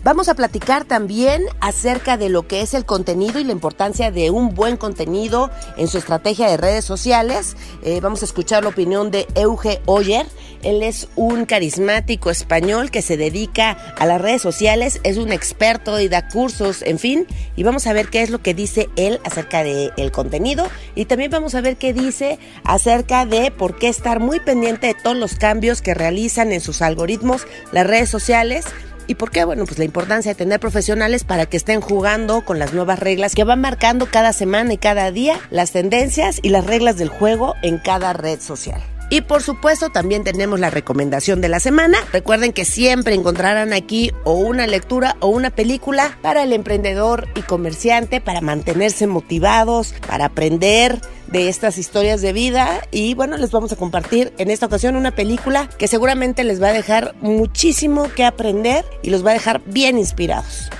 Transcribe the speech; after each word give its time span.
Vamos 0.08 0.30
a 0.30 0.34
platicar 0.34 0.86
también 0.86 1.44
acerca 1.60 2.16
de 2.16 2.30
lo 2.30 2.48
que 2.48 2.62
es 2.62 2.72
el 2.72 2.86
contenido 2.86 3.40
y 3.40 3.44
la 3.44 3.52
importancia 3.52 4.10
de 4.10 4.30
un 4.30 4.54
buen 4.54 4.78
contenido 4.78 5.50
en 5.76 5.86
su 5.86 5.98
estrategia 5.98 6.48
de 6.48 6.56
redes 6.56 6.86
sociales. 6.86 7.58
Eh, 7.82 8.00
vamos 8.00 8.22
a 8.22 8.24
escuchar 8.24 8.62
la 8.62 8.70
opinión 8.70 9.10
de 9.10 9.26
Euge 9.34 9.82
Oyer. 9.84 10.24
Él 10.62 10.82
es 10.82 11.08
un 11.14 11.44
carismático 11.44 12.30
español 12.30 12.90
que 12.90 13.02
se 13.02 13.18
dedica 13.18 13.72
a 13.98 14.06
las 14.06 14.18
redes 14.18 14.40
sociales, 14.40 14.98
es 15.02 15.18
un 15.18 15.30
experto 15.30 16.00
y 16.00 16.08
da 16.08 16.26
cursos, 16.28 16.80
en 16.80 16.98
fin. 16.98 17.26
Y 17.54 17.62
vamos 17.62 17.86
a 17.86 17.92
ver 17.92 18.08
qué 18.08 18.22
es 18.22 18.30
lo 18.30 18.40
que 18.40 18.54
dice 18.54 18.88
él 18.96 19.20
acerca 19.24 19.62
del 19.62 19.92
el 19.98 20.10
contenido. 20.10 20.68
Y 20.94 21.04
también 21.04 21.30
vamos 21.30 21.54
a 21.54 21.60
ver 21.60 21.76
qué 21.76 21.92
dice 21.92 22.38
acerca 22.64 23.26
de 23.26 23.50
por 23.50 23.78
qué 23.78 23.88
estar 23.88 24.20
muy 24.20 24.40
pendiente 24.40 24.86
de 24.86 24.94
todos 24.94 25.18
los 25.18 25.34
cambios 25.34 25.82
que 25.82 25.92
realizan 25.92 26.50
en 26.52 26.62
sus 26.62 26.80
algoritmos 26.80 27.46
las 27.72 27.86
redes 27.86 28.08
sociales 28.08 28.64
¿Y 29.08 29.14
por 29.14 29.30
qué? 29.30 29.42
Bueno, 29.44 29.64
pues 29.64 29.78
la 29.78 29.86
importancia 29.86 30.30
de 30.30 30.34
tener 30.34 30.60
profesionales 30.60 31.24
para 31.24 31.46
que 31.46 31.56
estén 31.56 31.80
jugando 31.80 32.44
con 32.44 32.58
las 32.58 32.74
nuevas 32.74 32.98
reglas 32.98 33.34
que 33.34 33.42
van 33.42 33.62
marcando 33.62 34.06
cada 34.06 34.34
semana 34.34 34.74
y 34.74 34.76
cada 34.76 35.10
día 35.10 35.40
las 35.50 35.72
tendencias 35.72 36.40
y 36.42 36.50
las 36.50 36.66
reglas 36.66 36.98
del 36.98 37.08
juego 37.08 37.54
en 37.62 37.78
cada 37.78 38.12
red 38.12 38.38
social. 38.38 38.82
Y 39.10 39.22
por 39.22 39.42
supuesto 39.42 39.88
también 39.88 40.22
tenemos 40.22 40.60
la 40.60 40.70
recomendación 40.70 41.40
de 41.40 41.48
la 41.48 41.60
semana. 41.60 41.98
Recuerden 42.12 42.52
que 42.52 42.64
siempre 42.64 43.14
encontrarán 43.14 43.72
aquí 43.72 44.12
o 44.24 44.34
una 44.34 44.66
lectura 44.66 45.16
o 45.20 45.28
una 45.28 45.50
película 45.50 46.18
para 46.20 46.42
el 46.42 46.52
emprendedor 46.52 47.26
y 47.34 47.42
comerciante 47.42 48.20
para 48.20 48.42
mantenerse 48.42 49.06
motivados, 49.06 49.94
para 50.06 50.26
aprender 50.26 51.00
de 51.28 51.48
estas 51.48 51.78
historias 51.78 52.22
de 52.22 52.32
vida 52.32 52.82
y 52.90 53.14
bueno, 53.14 53.36
les 53.36 53.50
vamos 53.50 53.72
a 53.72 53.76
compartir 53.76 54.32
en 54.38 54.50
esta 54.50 54.66
ocasión 54.66 54.96
una 54.96 55.14
película 55.14 55.68
que 55.78 55.88
seguramente 55.88 56.44
les 56.44 56.62
va 56.62 56.68
a 56.68 56.72
dejar 56.72 57.14
muchísimo 57.20 58.10
que 58.14 58.24
aprender 58.24 58.84
y 59.02 59.10
los 59.10 59.24
va 59.24 59.30
a 59.30 59.34
dejar 59.34 59.62
bien 59.66 59.98
inspirados. 59.98 60.70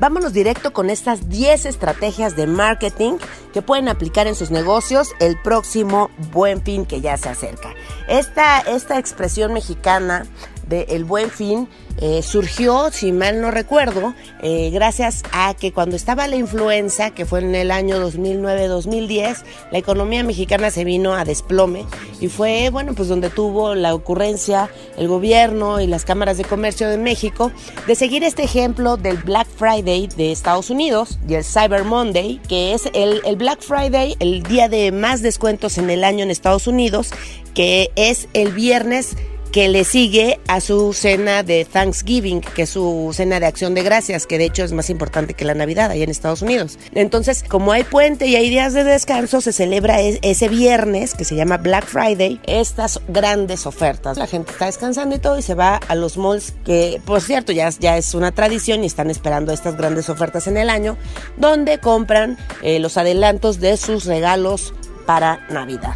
Vámonos 0.00 0.32
directo 0.32 0.72
con 0.72 0.90
estas 0.90 1.28
10 1.28 1.66
estrategias 1.66 2.36
de 2.36 2.46
marketing 2.46 3.14
que 3.52 3.62
pueden 3.62 3.88
aplicar 3.88 4.26
en 4.26 4.34
sus 4.34 4.50
negocios 4.50 5.10
el 5.18 5.40
próximo 5.40 6.10
buen 6.32 6.62
fin 6.62 6.86
que 6.86 7.00
ya 7.00 7.16
se 7.16 7.28
acerca. 7.28 7.74
Esta, 8.06 8.60
esta 8.60 8.98
expresión 8.98 9.52
mexicana 9.52 10.24
de 10.68 10.86
el 10.90 11.04
buen 11.04 11.30
fin 11.30 11.68
eh, 12.00 12.22
surgió, 12.22 12.90
si 12.92 13.10
mal 13.10 13.40
no 13.40 13.50
recuerdo, 13.50 14.14
eh, 14.40 14.70
gracias 14.70 15.24
a 15.32 15.54
que 15.54 15.72
cuando 15.72 15.96
estaba 15.96 16.28
la 16.28 16.36
influenza, 16.36 17.10
que 17.10 17.26
fue 17.26 17.40
en 17.40 17.56
el 17.56 17.72
año 17.72 17.96
2009-2010, 18.08 19.42
la 19.72 19.78
economía 19.78 20.22
mexicana 20.22 20.70
se 20.70 20.84
vino 20.84 21.14
a 21.14 21.24
desplome 21.24 21.86
y 22.20 22.28
fue, 22.28 22.70
bueno, 22.70 22.94
pues 22.94 23.08
donde 23.08 23.30
tuvo 23.30 23.74
la 23.74 23.94
ocurrencia 23.94 24.70
el 24.96 25.08
gobierno 25.08 25.80
y 25.80 25.88
las 25.88 26.04
cámaras 26.04 26.36
de 26.36 26.44
comercio 26.44 26.88
de 26.88 26.98
México 26.98 27.50
de 27.88 27.96
seguir 27.96 28.22
este 28.22 28.44
ejemplo 28.44 28.96
del 28.96 29.16
Black 29.16 29.48
Friday 29.48 30.06
de 30.16 30.30
Estados 30.30 30.70
Unidos 30.70 31.18
y 31.28 31.34
el 31.34 31.44
Cyber 31.44 31.82
Monday, 31.82 32.40
que 32.48 32.74
es 32.74 32.88
el 32.94 33.36
Black 33.36 33.60
Friday, 33.60 34.16
el 34.20 34.44
día 34.44 34.68
de 34.68 34.92
más 34.92 35.20
descuentos 35.20 35.78
en 35.78 35.90
el 35.90 36.04
año 36.04 36.22
en 36.22 36.30
Estados 36.30 36.68
Unidos, 36.68 37.10
que 37.54 37.90
es 37.96 38.28
el 38.34 38.52
viernes 38.52 39.16
que 39.52 39.68
le 39.68 39.84
sigue 39.84 40.40
a 40.48 40.60
su 40.60 40.92
cena 40.92 41.42
de 41.42 41.64
Thanksgiving, 41.64 42.40
que 42.40 42.62
es 42.62 42.70
su 42.70 43.10
cena 43.14 43.40
de 43.40 43.46
acción 43.46 43.74
de 43.74 43.82
gracias, 43.82 44.26
que 44.26 44.38
de 44.38 44.46
hecho 44.46 44.64
es 44.64 44.72
más 44.72 44.90
importante 44.90 45.34
que 45.34 45.44
la 45.44 45.54
Navidad 45.54 45.90
ahí 45.90 46.02
en 46.02 46.10
Estados 46.10 46.42
Unidos. 46.42 46.78
Entonces, 46.92 47.44
como 47.46 47.72
hay 47.72 47.84
puente 47.84 48.26
y 48.26 48.36
hay 48.36 48.50
días 48.50 48.74
de 48.74 48.84
descanso, 48.84 49.40
se 49.40 49.52
celebra 49.52 50.00
ese 50.00 50.48
viernes, 50.48 51.14
que 51.14 51.24
se 51.24 51.34
llama 51.34 51.56
Black 51.56 51.86
Friday, 51.86 52.40
estas 52.46 53.00
grandes 53.08 53.66
ofertas. 53.66 54.18
La 54.18 54.26
gente 54.26 54.52
está 54.52 54.66
descansando 54.66 55.16
y 55.16 55.18
todo 55.18 55.38
y 55.38 55.42
se 55.42 55.54
va 55.54 55.76
a 55.76 55.94
los 55.94 56.16
malls, 56.16 56.54
que 56.64 57.00
por 57.04 57.20
cierto 57.20 57.52
ya, 57.52 57.68
es 57.68 58.14
una 58.14 58.32
tradición 58.32 58.84
y 58.84 58.86
están 58.86 59.10
esperando 59.10 59.52
estas 59.52 59.76
grandes 59.76 60.08
ofertas 60.08 60.46
en 60.46 60.56
el 60.56 60.70
año, 60.70 60.96
donde 61.36 61.78
compran 61.78 62.36
eh, 62.62 62.78
los 62.78 62.96
adelantos 62.96 63.60
de 63.60 63.76
sus 63.76 64.04
regalos 64.04 64.74
para 65.06 65.46
Navidad. 65.48 65.94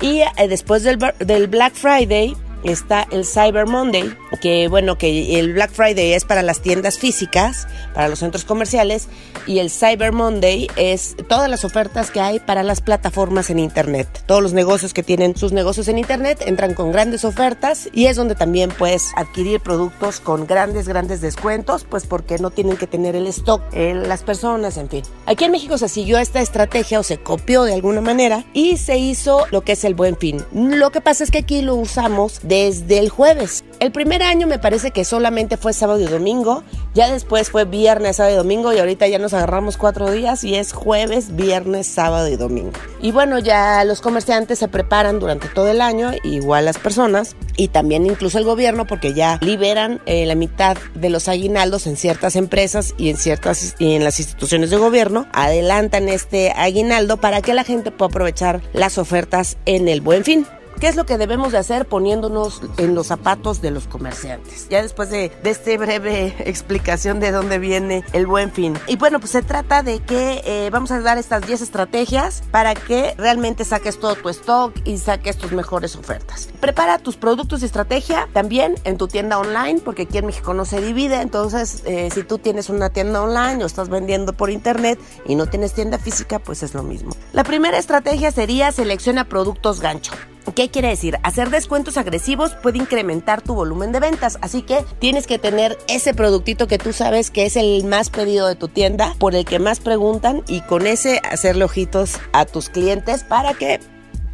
Y 0.00 0.20
eh, 0.20 0.48
después 0.48 0.82
del 0.82 1.46
Black 1.48 1.74
Friday, 1.74 2.36
está 2.64 3.06
el 3.10 3.24
Cyber 3.24 3.66
Monday, 3.66 4.14
que 4.40 4.68
bueno, 4.68 4.98
que 4.98 5.38
el 5.38 5.52
Black 5.54 5.70
Friday 5.70 6.12
es 6.12 6.24
para 6.24 6.42
las 6.42 6.60
tiendas 6.60 6.98
físicas, 6.98 7.66
para 7.94 8.08
los 8.08 8.18
centros 8.18 8.44
comerciales, 8.44 9.08
y 9.46 9.58
el 9.60 9.70
Cyber 9.70 10.12
Monday 10.12 10.68
es 10.76 11.16
todas 11.28 11.48
las 11.48 11.64
ofertas 11.64 12.10
que 12.10 12.20
hay 12.20 12.40
para 12.40 12.62
las 12.62 12.80
plataformas 12.80 13.50
en 13.50 13.58
Internet. 13.58 14.24
Todos 14.26 14.42
los 14.42 14.52
negocios 14.52 14.92
que 14.92 15.02
tienen 15.02 15.36
sus 15.36 15.52
negocios 15.52 15.88
en 15.88 15.98
Internet 15.98 16.42
entran 16.46 16.74
con 16.74 16.92
grandes 16.92 17.24
ofertas 17.24 17.88
y 17.92 18.06
es 18.06 18.16
donde 18.16 18.34
también 18.34 18.70
puedes 18.70 19.12
adquirir 19.16 19.60
productos 19.60 20.20
con 20.20 20.46
grandes, 20.46 20.88
grandes 20.88 21.20
descuentos, 21.20 21.86
pues 21.88 22.06
porque 22.06 22.38
no 22.38 22.50
tienen 22.50 22.76
que 22.76 22.86
tener 22.86 23.16
el 23.16 23.26
stock 23.28 23.62
las 23.72 24.22
personas, 24.22 24.76
en 24.76 24.88
fin. 24.88 25.02
Aquí 25.26 25.44
en 25.44 25.52
México 25.52 25.78
se 25.78 25.88
siguió 25.88 26.18
esta 26.18 26.40
estrategia 26.40 27.00
o 27.00 27.02
se 27.02 27.18
copió 27.18 27.64
de 27.64 27.74
alguna 27.74 28.00
manera 28.00 28.44
y 28.52 28.76
se 28.76 28.98
hizo 28.98 29.46
lo 29.50 29.62
que 29.62 29.72
es 29.72 29.84
el 29.84 29.94
buen 29.94 30.16
fin. 30.16 30.44
Lo 30.52 30.90
que 30.90 31.00
pasa 31.00 31.24
es 31.24 31.30
que 31.30 31.38
aquí 31.38 31.62
lo 31.62 31.74
usamos 31.74 32.40
desde 32.48 32.98
el 32.98 33.10
jueves. 33.10 33.64
El 33.78 33.92
primer 33.92 34.22
año 34.22 34.46
me 34.46 34.58
parece 34.58 34.90
que 34.90 35.04
solamente 35.04 35.56
fue 35.56 35.72
sábado 35.72 36.00
y 36.00 36.06
domingo, 36.06 36.64
ya 36.94 37.12
después 37.12 37.50
fue 37.50 37.64
viernes, 37.64 38.16
sábado 38.16 38.34
y 38.34 38.38
domingo 38.38 38.72
y 38.72 38.78
ahorita 38.78 39.06
ya 39.06 39.18
nos 39.18 39.34
agarramos 39.34 39.76
cuatro 39.76 40.10
días 40.10 40.42
y 40.42 40.56
es 40.56 40.72
jueves, 40.72 41.36
viernes, 41.36 41.86
sábado 41.86 42.26
y 42.28 42.36
domingo. 42.36 42.72
Y 43.00 43.12
bueno, 43.12 43.38
ya 43.38 43.84
los 43.84 44.00
comerciantes 44.00 44.58
se 44.58 44.66
preparan 44.66 45.20
durante 45.20 45.48
todo 45.48 45.68
el 45.68 45.80
año, 45.80 46.10
igual 46.24 46.64
las 46.64 46.78
personas 46.78 47.36
y 47.56 47.68
también 47.68 48.06
incluso 48.06 48.38
el 48.38 48.44
gobierno 48.44 48.86
porque 48.86 49.14
ya 49.14 49.38
liberan 49.42 50.00
eh, 50.06 50.26
la 50.26 50.34
mitad 50.34 50.76
de 50.94 51.10
los 51.10 51.28
aguinaldos 51.28 51.86
en 51.86 51.96
ciertas 51.96 52.34
empresas 52.34 52.94
y 52.96 53.10
en 53.10 53.16
ciertas 53.16 53.76
y 53.78 53.94
en 53.94 54.02
las 54.02 54.18
instituciones 54.18 54.70
de 54.70 54.78
gobierno, 54.78 55.26
adelantan 55.32 56.08
este 56.08 56.52
aguinaldo 56.52 57.18
para 57.18 57.42
que 57.42 57.54
la 57.54 57.64
gente 57.64 57.90
pueda 57.90 58.08
aprovechar 58.08 58.60
las 58.72 58.98
ofertas 58.98 59.58
en 59.66 59.88
el 59.88 60.00
buen 60.00 60.24
fin. 60.24 60.46
¿Qué 60.80 60.86
es 60.86 60.94
lo 60.94 61.06
que 61.06 61.18
debemos 61.18 61.50
de 61.50 61.58
hacer 61.58 61.86
poniéndonos 61.86 62.62
en 62.76 62.94
los 62.94 63.08
zapatos 63.08 63.60
de 63.60 63.72
los 63.72 63.88
comerciantes? 63.88 64.68
Ya 64.68 64.80
después 64.80 65.10
de, 65.10 65.32
de 65.42 65.50
esta 65.50 65.76
breve 65.76 66.36
explicación 66.48 67.18
de 67.18 67.32
dónde 67.32 67.58
viene 67.58 68.04
el 68.12 68.28
buen 68.28 68.52
fin. 68.52 68.78
Y 68.86 68.94
bueno, 68.94 69.18
pues 69.18 69.32
se 69.32 69.42
trata 69.42 69.82
de 69.82 69.98
que 69.98 70.40
eh, 70.44 70.70
vamos 70.70 70.92
a 70.92 71.00
dar 71.00 71.18
estas 71.18 71.44
10 71.44 71.62
estrategias 71.62 72.44
para 72.52 72.76
que 72.76 73.12
realmente 73.18 73.64
saques 73.64 73.98
todo 73.98 74.14
tu 74.14 74.28
stock 74.28 74.72
y 74.84 74.98
saques 74.98 75.36
tus 75.36 75.50
mejores 75.50 75.96
ofertas. 75.96 76.48
Prepara 76.60 76.98
tus 76.98 77.16
productos 77.16 77.62
y 77.62 77.64
estrategia 77.64 78.28
también 78.32 78.76
en 78.84 78.98
tu 78.98 79.08
tienda 79.08 79.40
online, 79.40 79.80
porque 79.84 80.02
aquí 80.02 80.18
en 80.18 80.26
México 80.26 80.54
no 80.54 80.64
se 80.64 80.80
divide. 80.80 81.20
Entonces, 81.20 81.82
eh, 81.86 82.08
si 82.14 82.22
tú 82.22 82.38
tienes 82.38 82.68
una 82.70 82.90
tienda 82.90 83.20
online 83.20 83.64
o 83.64 83.66
estás 83.66 83.88
vendiendo 83.88 84.32
por 84.32 84.48
internet 84.48 85.00
y 85.26 85.34
no 85.34 85.46
tienes 85.46 85.74
tienda 85.74 85.98
física, 85.98 86.38
pues 86.38 86.62
es 86.62 86.74
lo 86.74 86.84
mismo. 86.84 87.16
La 87.32 87.42
primera 87.42 87.78
estrategia 87.78 88.30
sería 88.30 88.70
selecciona 88.70 89.24
productos 89.24 89.80
gancho. 89.80 90.12
¿Qué 90.54 90.70
quiere 90.70 90.88
decir? 90.88 91.18
Hacer 91.22 91.50
descuentos 91.50 91.96
agresivos 91.96 92.54
puede 92.62 92.78
incrementar 92.78 93.42
tu 93.42 93.54
volumen 93.54 93.92
de 93.92 94.00
ventas, 94.00 94.38
así 94.40 94.62
que 94.62 94.84
tienes 94.98 95.26
que 95.26 95.38
tener 95.38 95.76
ese 95.88 96.14
productito 96.14 96.66
que 96.66 96.78
tú 96.78 96.92
sabes 96.92 97.30
que 97.30 97.46
es 97.46 97.56
el 97.56 97.84
más 97.84 98.10
pedido 98.10 98.46
de 98.46 98.54
tu 98.54 98.68
tienda, 98.68 99.14
por 99.18 99.34
el 99.34 99.44
que 99.44 99.58
más 99.58 99.80
preguntan 99.80 100.42
y 100.48 100.60
con 100.62 100.86
ese 100.86 101.20
hacerle 101.30 101.64
ojitos 101.64 102.18
a 102.32 102.44
tus 102.44 102.68
clientes 102.68 103.24
para 103.24 103.54
que 103.54 103.80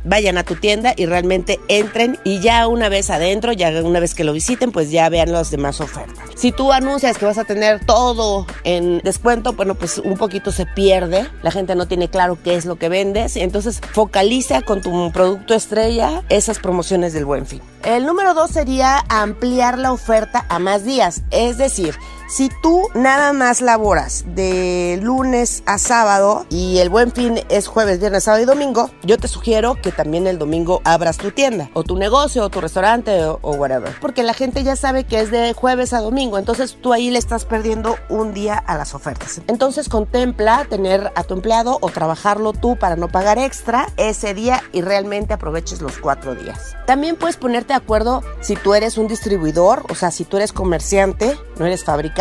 vayan 0.05 0.39
a 0.39 0.45
tu 0.45 0.55
tienda 0.55 0.95
y 0.97 1.07
realmente 1.07 1.61
entren 1.69 2.19
y 2.25 2.41
ya 2.41 2.67
una 2.69 2.89
vez 2.89 3.11
adentro, 3.11 3.53
ya 3.53 3.71
una 3.83 4.01
vez 4.01 4.15
que 4.15 4.25
lo 4.25 4.33
visiten, 4.33 4.71
pues 4.71 4.91
ya 4.91 5.09
vean 5.09 5.33
las 5.33 5.51
demás 5.51 5.81
ofertas. 5.81 6.29
Si 6.37 6.53
tú 6.53 6.73
anuncias 6.73 7.19
que 7.19 7.25
vas 7.25 7.39
a 7.39 7.45
tener 7.45 7.85
todo 7.85 8.47
en 8.65 8.99
descuento, 8.99 9.55
bueno, 9.55 9.75
pues 9.75 9.99
un 9.99 10.17
poquito 10.17 10.53
se 10.53 10.67
pierde, 10.67 11.27
la 11.43 11.51
gente 11.51 11.75
no 11.75 11.87
tiene 11.87 12.09
claro 12.09 12.39
qué 12.43 12.55
es 12.55 12.65
lo 12.65 12.77
que 12.77 12.89
vendes, 12.89 13.37
entonces 13.37 13.81
focaliza 13.93 14.63
con 14.63 14.81
tu 14.81 15.11
producto 15.13 15.55
estrella 15.55 16.23
esas 16.29 16.59
promociones 16.59 17.13
del 17.13 17.25
buen 17.25 17.47
fin. 17.47 17.61
El 17.85 18.07
número 18.07 18.35
dos 18.35 18.51
sería 18.51 19.05
ampliar 19.09 19.79
la 19.79 19.93
oferta 19.93 20.47
a 20.49 20.59
más 20.59 20.85
días, 20.85 21.23
es 21.31 21.59
decir, 21.59 21.95
si 22.27 22.49
tú 22.49 22.89
nada 22.95 23.33
más 23.33 23.61
laboras 23.61 24.25
de 24.27 24.99
lunes 25.03 25.63
a 25.67 25.79
sábado 25.79 26.47
y 26.49 26.79
el 26.79 26.89
buen 26.89 27.13
fin 27.13 27.41
es 27.51 27.67
jueves, 27.67 28.01
viernes, 28.01 28.25
sábado 28.25 28.43
y 28.43 28.47
domingo, 28.47 28.91
yo 29.03 29.19
te 29.19 29.29
sugiero 29.29 29.77
que 29.81 29.93
también 29.93 30.27
el 30.27 30.39
domingo 30.39 30.81
abras 30.85 31.19
tu 31.19 31.31
tienda 31.33 31.71
o 31.75 31.85
tu 31.85 31.97
negocio 31.97 32.45
o 32.45 32.51
tu 32.51 32.61
restaurante 32.63 33.25
o, 33.25 33.39
whatever. 33.55 33.95
Porque 34.01 34.23
la 34.23 34.33
gente 34.33 34.65
ya 34.65 34.75
sabe 34.75 35.05
que 35.05 35.21
es 35.21 35.31
de 35.31 35.53
jueves 35.53 35.93
a 35.93 36.01
domingo, 36.01 36.39
entonces 36.39 36.79
tú 36.81 36.93
ahí 36.93 37.11
le 37.11 37.19
estás 37.19 37.45
perdiendo 37.45 37.97
un 38.09 38.33
día 38.33 38.57
a 38.57 38.77
las 38.79 38.95
ofertas. 38.95 39.43
Entonces 39.47 39.89
contempla 39.89 40.67
tener 40.69 41.13
a 41.15 41.25
tu 41.25 41.35
empleado 41.35 41.79
o 41.83 41.91
trabajarlo 41.91 42.53
tú 42.53 42.77
para 42.77 42.97
no 42.97 43.09
pagar 43.09 43.39
extra 43.39 43.89
ese 43.99 44.33
día 44.33 44.63
y 44.73 44.81
realmente 44.81 45.35
aproveches 45.35 45.83
los 45.83 45.99
cuatro 45.99 46.35
días. 46.35 46.75
También 46.87 47.17
puedes 47.17 47.37
ponerte 47.37 47.75
de 47.75 47.79
acuerdo 47.79 48.23
si 48.41 48.57
tú 48.57 48.75
eres 48.75 48.97
un 48.97 49.09
distribuidor, 49.09 49.85
o 49.91 49.95
sea, 49.95 50.11
si 50.11 50.25
tú 50.25 50.39
eres 50.39 50.53
comerciante, 50.53 51.39
no 51.59 51.67
eres 51.67 51.85
fabricante 51.85 52.14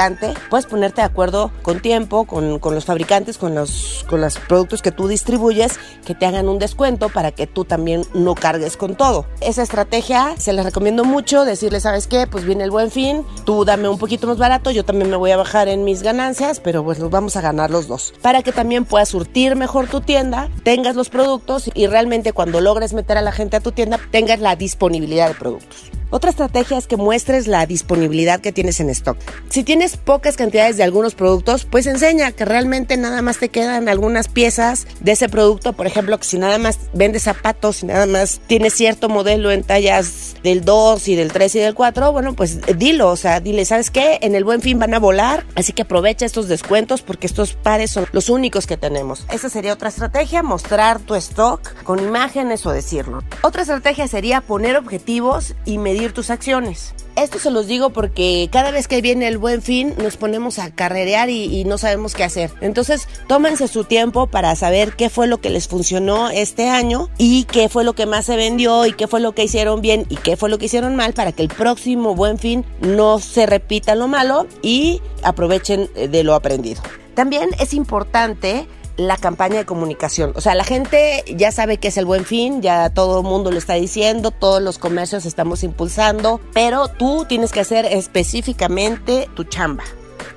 puedes 0.50 0.66
ponerte 0.66 1.02
de 1.02 1.06
acuerdo 1.06 1.52
con 1.62 1.80
tiempo, 1.80 2.26
con, 2.26 2.60
los 2.62 2.86
fabricantes, 2.86 3.38
con 3.38 3.56
los, 3.56 4.06
con 4.10 4.22
los 4.22 4.38
productos 4.40 4.82
que 4.82 4.92
tú 4.92 5.08
distribuyes, 5.08 5.80
que 6.06 6.16
te 6.16 6.26
hagan 6.26 6.50
un 6.50 6.60
descuento 6.60 7.10
para 7.10 7.32
que 7.32 7.48
tú 7.48 7.66
también 7.66 8.04
no 8.14 8.36
cargues 8.36 8.78
con 8.78 8.96
todo. 8.96 9.26
Esa 9.42 9.64
estrategia 9.64 10.36
se 10.38 10.54
les 10.54 10.66
recomiendo 10.66 11.04
mucho, 11.04 11.46
decirle, 11.46 11.80
¿sabes 11.80 12.08
qué? 12.08 12.28
Pues 12.28 12.46
viene 12.46 12.64
el 12.64 12.72
buen 12.72 12.92
fin, 12.92 13.24
tú 13.46 13.66
dame 13.66 13.88
un 13.88 13.98
poquito 13.98 14.28
más 14.28 14.38
barato, 14.38 14.72
yo 14.72 14.84
también 14.84 15.10
me 15.10 15.18
voy 15.18 15.32
a 15.32 15.38
bajar 15.38 15.68
en 15.68 15.84
mis 15.84 16.02
ganancias, 16.02 16.60
pero 16.60 16.84
pues 16.84 17.00
los 17.00 17.10
vamos 17.10 17.36
a 17.36 17.42
ganar 17.42 17.70
los 17.70 17.88
dos. 17.88 18.14
Para 18.22 18.42
que 18.42 18.52
también 18.52 18.86
puedas 18.86 19.10
surtir 19.10 19.56
mejor 19.56 19.88
tu 19.88 20.02
tienda, 20.02 20.50
tengas 20.64 20.96
los 20.96 21.10
productos 21.10 21.70
y 21.74 21.88
realmente 21.88 22.34
cuando 22.34 22.62
logres 22.62 22.94
meter 22.94 23.18
a 23.18 23.22
la 23.22 23.32
gente 23.32 23.58
a 23.58 23.62
tu 23.62 23.72
tienda, 23.72 24.00
tengas 24.12 24.40
la 24.40 24.56
disponibilidad 24.56 25.28
de 25.28 25.36
productos. 25.36 25.93
Otra 26.14 26.30
estrategia 26.30 26.78
es 26.78 26.86
que 26.86 26.96
muestres 26.96 27.48
la 27.48 27.66
disponibilidad 27.66 28.40
que 28.40 28.52
tienes 28.52 28.80
en 28.80 28.92
stock. 28.92 29.18
Si 29.50 29.64
tienes 29.64 29.98
pocas 29.98 30.38
cantidades 30.38 30.78
de 30.78 30.84
algunos 30.84 31.16
productos, 31.16 31.66
pues 31.66 31.88
enseña 31.88 32.32
que 32.32 32.46
realmente 32.46 32.98
nada 32.98 33.24
más 33.24 33.40
te 33.40 33.50
quedan 33.50 33.90
algunas 33.90 34.28
piezas 34.28 34.86
de 35.00 35.14
ese 35.14 35.28
producto. 35.28 35.74
Por 35.74 35.88
ejemplo, 35.88 36.20
que 36.20 36.26
si 36.26 36.38
nada 36.38 36.60
más 36.60 36.78
vendes 36.94 37.24
zapatos, 37.24 37.78
si 37.78 37.88
nada 37.88 38.06
más 38.06 38.42
tienes 38.46 38.76
cierto 38.76 39.10
modelo 39.10 39.50
en 39.50 39.64
tallas 39.64 40.36
del 40.44 40.64
2 40.64 41.08
y 41.08 41.16
del 41.16 41.32
3 41.32 41.56
y 41.56 41.60
del 41.62 41.74
4, 41.74 42.12
bueno, 42.12 42.36
pues 42.36 42.60
dilo, 42.78 43.10
o 43.10 43.16
sea, 43.16 43.40
dile, 43.40 43.66
¿sabes 43.66 43.90
qué? 43.90 44.20
En 44.22 44.36
el 44.36 44.44
buen 44.44 44.62
fin 44.62 44.78
van 44.78 44.94
a 44.94 45.00
volar, 45.00 45.48
así 45.56 45.74
que 45.74 45.82
aprovecha 45.82 46.28
estos 46.28 46.48
descuentos 46.48 47.02
porque 47.02 47.26
estos 47.26 47.54
pares 47.54 47.90
son 47.90 48.06
los 48.12 48.30
únicos 48.30 48.68
que 48.68 48.78
tenemos. 48.78 49.26
Esa 49.32 49.50
sería 49.50 49.74
otra 49.74 49.90
estrategia, 49.90 50.44
mostrar 50.44 51.00
tu 51.00 51.16
stock 51.16 51.74
con 51.82 51.98
imágenes 51.98 52.68
o 52.68 52.72
decirlo. 52.72 53.24
Otra 53.42 53.64
estrategia 53.64 54.08
sería 54.08 54.42
poner 54.42 54.78
objetivos 54.78 55.56
y 55.66 55.80
medir 55.80 56.03
tus 56.12 56.30
acciones. 56.30 56.94
Esto 57.16 57.38
se 57.38 57.52
los 57.52 57.68
digo 57.68 57.92
porque 57.92 58.50
cada 58.52 58.72
vez 58.72 58.88
que 58.88 59.02
viene 59.02 59.28
el 59.28 59.38
buen 59.38 59.62
fin 59.62 59.94
nos 60.02 60.18
ponemos 60.18 60.58
a 60.60 60.72
carrerear 60.72 61.30
y, 61.30 61.64
no 61.64 61.78
sabemos 61.78 62.16
qué 62.16 62.24
hacer. 62.24 62.52
Entonces, 62.60 63.08
tómense 63.28 63.68
su 63.68 63.84
tiempo 63.84 64.28
para 64.28 64.56
saber 64.56 64.96
qué 64.96 65.10
fue 65.10 65.28
lo 65.28 65.40
que 65.40 65.52
les 65.52 65.68
funcionó 65.68 66.30
este 66.32 66.68
año 66.68 67.10
y 67.18 67.46
qué 67.46 67.70
fue 67.70 67.84
lo 67.84 67.94
que 67.94 68.08
más 68.08 68.26
se 68.26 68.36
vendió 68.36 68.86
y 68.86 68.94
qué 68.94 69.08
fue 69.08 69.22
lo 69.22 69.34
que 69.34 69.44
hicieron 69.44 69.82
bien 69.82 70.06
y 70.10 70.18
qué 70.18 70.36
fue 70.36 70.50
lo 70.50 70.58
que 70.58 70.66
hicieron 70.66 70.96
mal 70.96 71.14
para 71.14 71.32
que 71.32 71.44
el 71.44 71.50
próximo 71.50 72.16
buen 72.16 72.40
fin 72.40 72.66
no 72.82 73.20
se 73.20 73.46
repita 73.46 73.96
lo 73.96 74.08
malo 74.08 74.48
y 74.62 75.02
aprovechen 75.22 75.90
de 75.94 76.24
lo 76.24 76.34
aprendido. 76.34 76.82
También 77.14 77.52
es 77.60 77.74
importante 77.74 78.68
la 78.98 79.18
campaña 79.18 79.58
de 79.58 79.66
comunicación. 79.66 80.34
O 80.36 80.42
sea, 80.42 80.56
la 80.56 80.64
gente 80.64 81.24
ya 81.36 81.52
sabe 81.52 81.78
que 81.78 81.90
es 81.90 81.98
el 81.98 82.06
buen 82.06 82.26
fin, 82.26 82.62
ya 82.62 82.90
todo 82.90 83.20
el 83.20 83.26
mundo 83.26 83.52
lo 83.52 83.58
está 83.58 83.74
diciendo, 83.74 84.32
todos 84.32 84.62
los 84.62 84.78
comercios 84.78 85.26
estamos 85.26 85.64
impulsando, 85.64 86.40
pero 86.54 86.88
tú 86.88 87.26
tienes 87.28 87.52
que 87.52 87.62
hacer 87.62 87.86
específicamente 87.86 89.30
tu 89.36 89.44
chamba. 89.44 89.84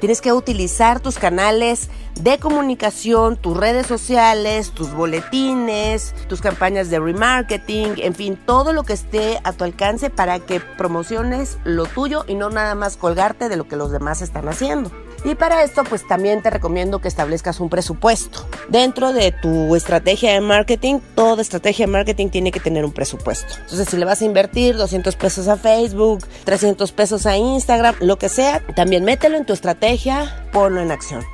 Tienes 0.00 0.20
que 0.20 0.32
utilizar 0.32 1.00
tus 1.00 1.18
canales 1.18 1.88
de 2.20 2.38
comunicación, 2.38 3.36
tus 3.36 3.56
redes 3.56 3.86
sociales, 3.86 4.72
tus 4.72 4.92
boletines, 4.92 6.14
tus 6.28 6.40
campañas 6.40 6.90
de 6.90 6.98
remarketing, 6.98 7.94
en 7.98 8.14
fin, 8.14 8.38
todo 8.46 8.72
lo 8.72 8.82
que 8.84 8.92
esté 8.92 9.40
a 9.44 9.52
tu 9.52 9.64
alcance 9.64 10.10
para 10.10 10.38
que 10.38 10.60
promociones 10.60 11.58
lo 11.64 11.86
tuyo 11.86 12.24
y 12.26 12.34
no 12.34 12.50
nada 12.50 12.74
más 12.74 12.96
colgarte 12.96 13.48
de 13.48 13.56
lo 13.56 13.68
que 13.68 13.76
los 13.76 13.90
demás 13.90 14.20
están 14.20 14.48
haciendo. 14.48 14.90
Y 15.26 15.34
para 15.34 15.64
esto, 15.64 15.82
pues 15.82 16.06
también 16.06 16.40
te 16.40 16.50
recomiendo 16.50 17.00
que 17.00 17.08
establezcas 17.08 17.58
un 17.58 17.68
presupuesto. 17.68 18.46
Dentro 18.68 19.12
de 19.12 19.32
tu 19.32 19.74
estrategia 19.74 20.32
de 20.32 20.40
marketing, 20.40 21.00
toda 21.16 21.42
estrategia 21.42 21.86
de 21.86 21.92
marketing 21.92 22.28
tiene 22.28 22.52
que 22.52 22.60
tener 22.60 22.84
un 22.84 22.92
presupuesto. 22.92 23.54
Entonces, 23.62 23.88
si 23.90 23.96
le 23.96 24.04
vas 24.04 24.22
a 24.22 24.24
invertir 24.24 24.76
200 24.76 25.16
pesos 25.16 25.48
a 25.48 25.56
Facebook, 25.56 26.24
300 26.44 26.92
pesos 26.92 27.26
a 27.26 27.36
Instagram, 27.36 27.96
lo 27.98 28.18
que 28.18 28.28
sea, 28.28 28.62
también 28.76 29.02
mételo 29.02 29.36
en 29.36 29.44
tu 29.44 29.52
estrategia, 29.52 30.46
ponlo 30.52 30.80
en 30.80 30.92
acción. 30.92 31.24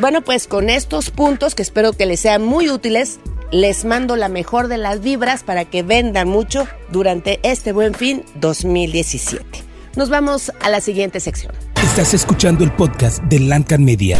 Bueno, 0.00 0.22
pues 0.22 0.48
con 0.48 0.68
estos 0.68 1.10
puntos 1.10 1.54
que 1.54 1.62
espero 1.62 1.92
que 1.92 2.06
les 2.06 2.18
sean 2.18 2.42
muy 2.44 2.68
útiles, 2.68 3.20
les 3.52 3.84
mando 3.84 4.16
la 4.16 4.28
mejor 4.28 4.66
de 4.66 4.76
las 4.76 5.02
vibras 5.02 5.44
para 5.44 5.64
que 5.66 5.84
vendan 5.84 6.28
mucho 6.28 6.66
durante 6.90 7.38
este 7.44 7.70
buen 7.70 7.94
fin 7.94 8.24
2017. 8.34 9.44
Nos 9.94 10.10
vamos 10.10 10.50
a 10.60 10.68
la 10.68 10.80
siguiente 10.80 11.20
sección. 11.20 11.69
Estás 11.90 12.14
escuchando 12.14 12.62
el 12.62 12.70
podcast 12.70 13.20
de 13.24 13.40
Lancan 13.40 13.84
Media. 13.84 14.16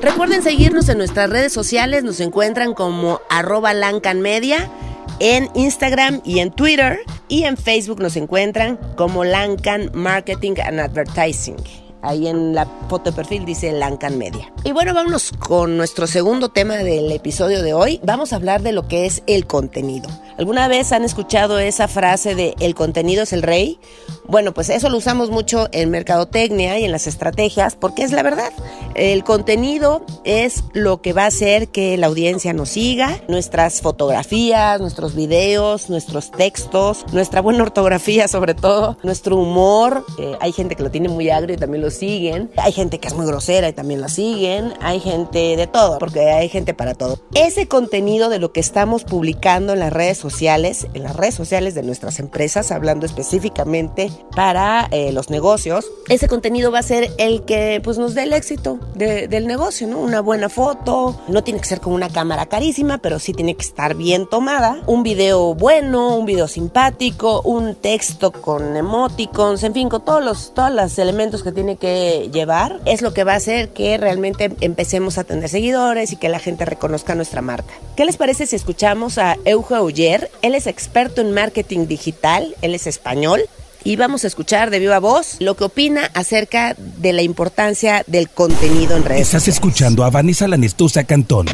Recuerden 0.00 0.42
seguirnos 0.42 0.88
en 0.88 0.96
nuestras 0.96 1.28
redes 1.28 1.52
sociales, 1.52 2.04
nos 2.04 2.20
encuentran 2.20 2.72
como 2.72 3.20
arroba 3.28 3.74
Lancan 3.74 4.22
Media 4.22 4.70
en 5.18 5.50
Instagram 5.54 6.22
y 6.24 6.38
en 6.38 6.52
Twitter 6.52 7.00
y 7.28 7.42
en 7.42 7.58
Facebook 7.58 8.00
nos 8.00 8.16
encuentran 8.16 8.78
como 8.96 9.24
Lancan 9.24 9.90
Marketing 9.92 10.54
and 10.64 10.80
Advertising. 10.80 11.56
Ahí 12.02 12.28
en 12.28 12.54
la 12.54 12.66
foto 12.88 13.10
de 13.10 13.16
perfil 13.16 13.44
dice 13.44 13.72
Lancan 13.72 14.18
Media. 14.18 14.52
Y 14.64 14.72
bueno, 14.72 14.94
vámonos 14.94 15.32
con 15.32 15.76
nuestro 15.76 16.06
segundo 16.06 16.48
tema 16.48 16.76
del 16.76 17.10
episodio 17.12 17.62
de 17.62 17.74
hoy. 17.74 18.00
Vamos 18.02 18.32
a 18.32 18.36
hablar 18.36 18.62
de 18.62 18.72
lo 18.72 18.88
que 18.88 19.06
es 19.06 19.22
el 19.26 19.46
contenido. 19.46 20.08
¿Alguna 20.38 20.68
vez 20.68 20.92
han 20.92 21.04
escuchado 21.04 21.58
esa 21.58 21.86
frase 21.86 22.34
de 22.34 22.54
el 22.60 22.74
contenido 22.74 23.24
es 23.24 23.34
el 23.34 23.42
rey? 23.42 23.78
Bueno, 24.26 24.54
pues 24.54 24.70
eso 24.70 24.88
lo 24.88 24.96
usamos 24.96 25.28
mucho 25.28 25.68
en 25.72 25.90
mercadotecnia 25.90 26.78
y 26.78 26.84
en 26.84 26.92
las 26.92 27.06
estrategias 27.06 27.76
porque 27.76 28.04
es 28.04 28.12
la 28.12 28.22
verdad. 28.22 28.50
El 28.94 29.22
contenido 29.22 30.04
es 30.24 30.64
lo 30.72 31.02
que 31.02 31.12
va 31.12 31.24
a 31.24 31.26
hacer 31.26 31.68
que 31.68 31.98
la 31.98 32.06
audiencia 32.06 32.54
nos 32.54 32.70
siga. 32.70 33.20
Nuestras 33.28 33.82
fotografías, 33.82 34.80
nuestros 34.80 35.14
videos, 35.14 35.90
nuestros 35.90 36.30
textos, 36.30 37.04
nuestra 37.12 37.42
buena 37.42 37.62
ortografía 37.62 38.26
sobre 38.28 38.54
todo, 38.54 38.96
nuestro 39.02 39.36
humor. 39.36 40.06
hay 40.40 40.52
gente 40.52 40.74
que 40.74 40.82
lo 40.82 40.90
tiene 40.90 41.08
muy 41.08 41.28
agrio 41.28 41.56
y 41.56 41.58
también 41.58 41.82
lo 41.82 41.89
siguen. 41.90 42.50
Hay 42.56 42.72
gente 42.72 42.98
que 42.98 43.08
es 43.08 43.14
muy 43.14 43.26
grosera 43.26 43.68
y 43.68 43.72
también 43.72 44.00
la 44.00 44.08
siguen. 44.08 44.74
Hay 44.80 45.00
gente 45.00 45.56
de 45.56 45.66
todo, 45.66 45.98
porque 45.98 46.30
hay 46.30 46.48
gente 46.48 46.74
para 46.74 46.94
todo. 46.94 47.18
Ese 47.34 47.68
contenido 47.68 48.28
de 48.28 48.38
lo 48.38 48.52
que 48.52 48.60
estamos 48.60 49.04
publicando 49.04 49.72
en 49.72 49.80
las 49.80 49.92
redes 49.92 50.18
sociales, 50.18 50.86
en 50.94 51.02
las 51.02 51.16
redes 51.16 51.34
sociales 51.34 51.74
de 51.74 51.82
nuestras 51.82 52.18
empresas, 52.18 52.70
hablando 52.70 53.06
específicamente 53.06 54.10
para 54.34 54.88
eh, 54.90 55.12
los 55.12 55.30
negocios, 55.30 55.86
ese 56.08 56.28
contenido 56.28 56.70
va 56.70 56.80
a 56.80 56.82
ser 56.82 57.10
el 57.18 57.44
que 57.44 57.80
pues, 57.82 57.98
nos 57.98 58.14
dé 58.14 58.24
el 58.24 58.32
éxito 58.32 58.78
del 58.94 59.46
negocio, 59.46 59.86
¿no? 59.86 59.98
Una 59.98 60.20
buena 60.20 60.48
foto, 60.48 61.20
no 61.28 61.42
tiene 61.44 61.60
que 61.60 61.66
ser 61.66 61.80
con 61.80 61.92
una 61.92 62.08
cámara 62.08 62.46
carísima, 62.46 62.98
pero 62.98 63.18
sí 63.18 63.32
tiene 63.32 63.54
que 63.54 63.64
estar 63.64 63.94
bien 63.94 64.28
tomada. 64.28 64.82
Un 64.86 65.02
video 65.02 65.54
bueno, 65.54 66.16
un 66.16 66.26
video 66.26 66.48
simpático, 66.48 67.42
un 67.42 67.74
texto 67.74 68.32
con 68.32 68.76
emoticons, 68.76 69.62
en 69.62 69.74
fin, 69.74 69.88
con 69.88 70.04
todos 70.04 70.24
los, 70.24 70.54
todos 70.54 70.72
los 70.72 70.98
elementos 70.98 71.42
que 71.42 71.52
tiene 71.52 71.76
que 71.80 72.30
llevar, 72.32 72.80
es 72.84 73.02
lo 73.02 73.12
que 73.12 73.24
va 73.24 73.32
a 73.32 73.36
hacer 73.36 73.70
que 73.70 73.98
realmente 73.98 74.52
empecemos 74.60 75.18
a 75.18 75.24
tener 75.24 75.48
seguidores 75.48 76.12
y 76.12 76.16
que 76.16 76.28
la 76.28 76.38
gente 76.38 76.64
reconozca 76.64 77.14
nuestra 77.14 77.42
marca. 77.42 77.74
¿Qué 77.96 78.04
les 78.04 78.16
parece 78.16 78.46
si 78.46 78.54
escuchamos 78.54 79.18
a 79.18 79.36
Euge 79.44 79.80
Uller? 79.80 80.30
Él 80.42 80.54
es 80.54 80.66
experto 80.66 81.20
en 81.20 81.32
marketing 81.32 81.86
digital, 81.86 82.54
él 82.62 82.74
es 82.74 82.86
español 82.86 83.42
y 83.82 83.96
vamos 83.96 84.24
a 84.24 84.26
escuchar 84.26 84.70
de 84.70 84.78
viva 84.78 84.98
voz 84.98 85.36
lo 85.40 85.56
que 85.56 85.64
opina 85.64 86.10
acerca 86.14 86.76
de 86.76 87.12
la 87.12 87.22
importancia 87.22 88.04
del 88.06 88.28
contenido 88.28 88.96
en 88.96 89.04
redes 89.04 89.22
Estás 89.22 89.48
escuchando 89.48 90.04
a 90.04 90.10
Vanessa 90.10 90.46
Lanestosa 90.46 91.04
Cantón. 91.04 91.46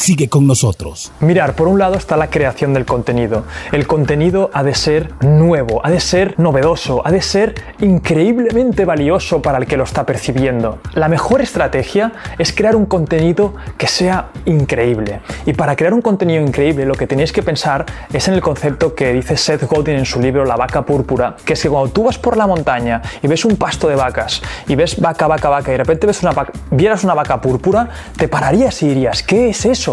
Sigue 0.00 0.30
con 0.30 0.46
nosotros. 0.46 1.12
Mirar, 1.20 1.54
por 1.54 1.68
un 1.68 1.78
lado 1.78 1.96
está 1.96 2.16
la 2.16 2.30
creación 2.30 2.72
del 2.72 2.86
contenido. 2.86 3.44
El 3.70 3.86
contenido 3.86 4.48
ha 4.54 4.62
de 4.62 4.74
ser 4.74 5.12
nuevo, 5.22 5.82
ha 5.84 5.90
de 5.90 6.00
ser 6.00 6.36
novedoso, 6.38 7.02
ha 7.06 7.12
de 7.12 7.20
ser 7.20 7.54
increíblemente 7.82 8.86
valioso 8.86 9.42
para 9.42 9.58
el 9.58 9.66
que 9.66 9.76
lo 9.76 9.84
está 9.84 10.06
percibiendo. 10.06 10.78
La 10.94 11.08
mejor 11.08 11.42
estrategia 11.42 12.12
es 12.38 12.54
crear 12.54 12.76
un 12.76 12.86
contenido 12.86 13.52
que 13.76 13.86
sea 13.88 14.30
increíble. 14.46 15.20
Y 15.44 15.52
para 15.52 15.76
crear 15.76 15.92
un 15.92 16.00
contenido 16.00 16.42
increíble 16.42 16.86
lo 16.86 16.94
que 16.94 17.06
tenéis 17.06 17.30
que 17.30 17.42
pensar 17.42 17.84
es 18.10 18.26
en 18.26 18.32
el 18.32 18.40
concepto 18.40 18.94
que 18.94 19.12
dice 19.12 19.36
Seth 19.36 19.64
Godin 19.64 19.96
en 19.96 20.06
su 20.06 20.18
libro 20.18 20.46
La 20.46 20.56
vaca 20.56 20.80
púrpura, 20.86 21.36
que 21.44 21.52
es 21.52 21.62
que 21.62 21.68
cuando 21.68 21.90
tú 21.90 22.04
vas 22.04 22.16
por 22.16 22.38
la 22.38 22.46
montaña 22.46 23.02
y 23.22 23.26
ves 23.26 23.44
un 23.44 23.56
pasto 23.56 23.86
de 23.86 23.96
vacas 23.96 24.40
y 24.66 24.76
ves 24.76 24.98
vaca, 24.98 25.26
vaca, 25.26 25.50
vaca 25.50 25.68
y 25.68 25.72
de 25.72 25.78
repente 25.78 26.06
ves 26.06 26.22
una 26.22 26.32
vieras 26.70 27.04
una 27.04 27.12
vaca 27.12 27.38
púrpura, 27.38 27.90
te 28.16 28.28
pararías 28.28 28.82
y 28.82 28.88
dirías, 28.88 29.22
¿qué 29.22 29.50
es 29.50 29.66
eso? 29.66 29.89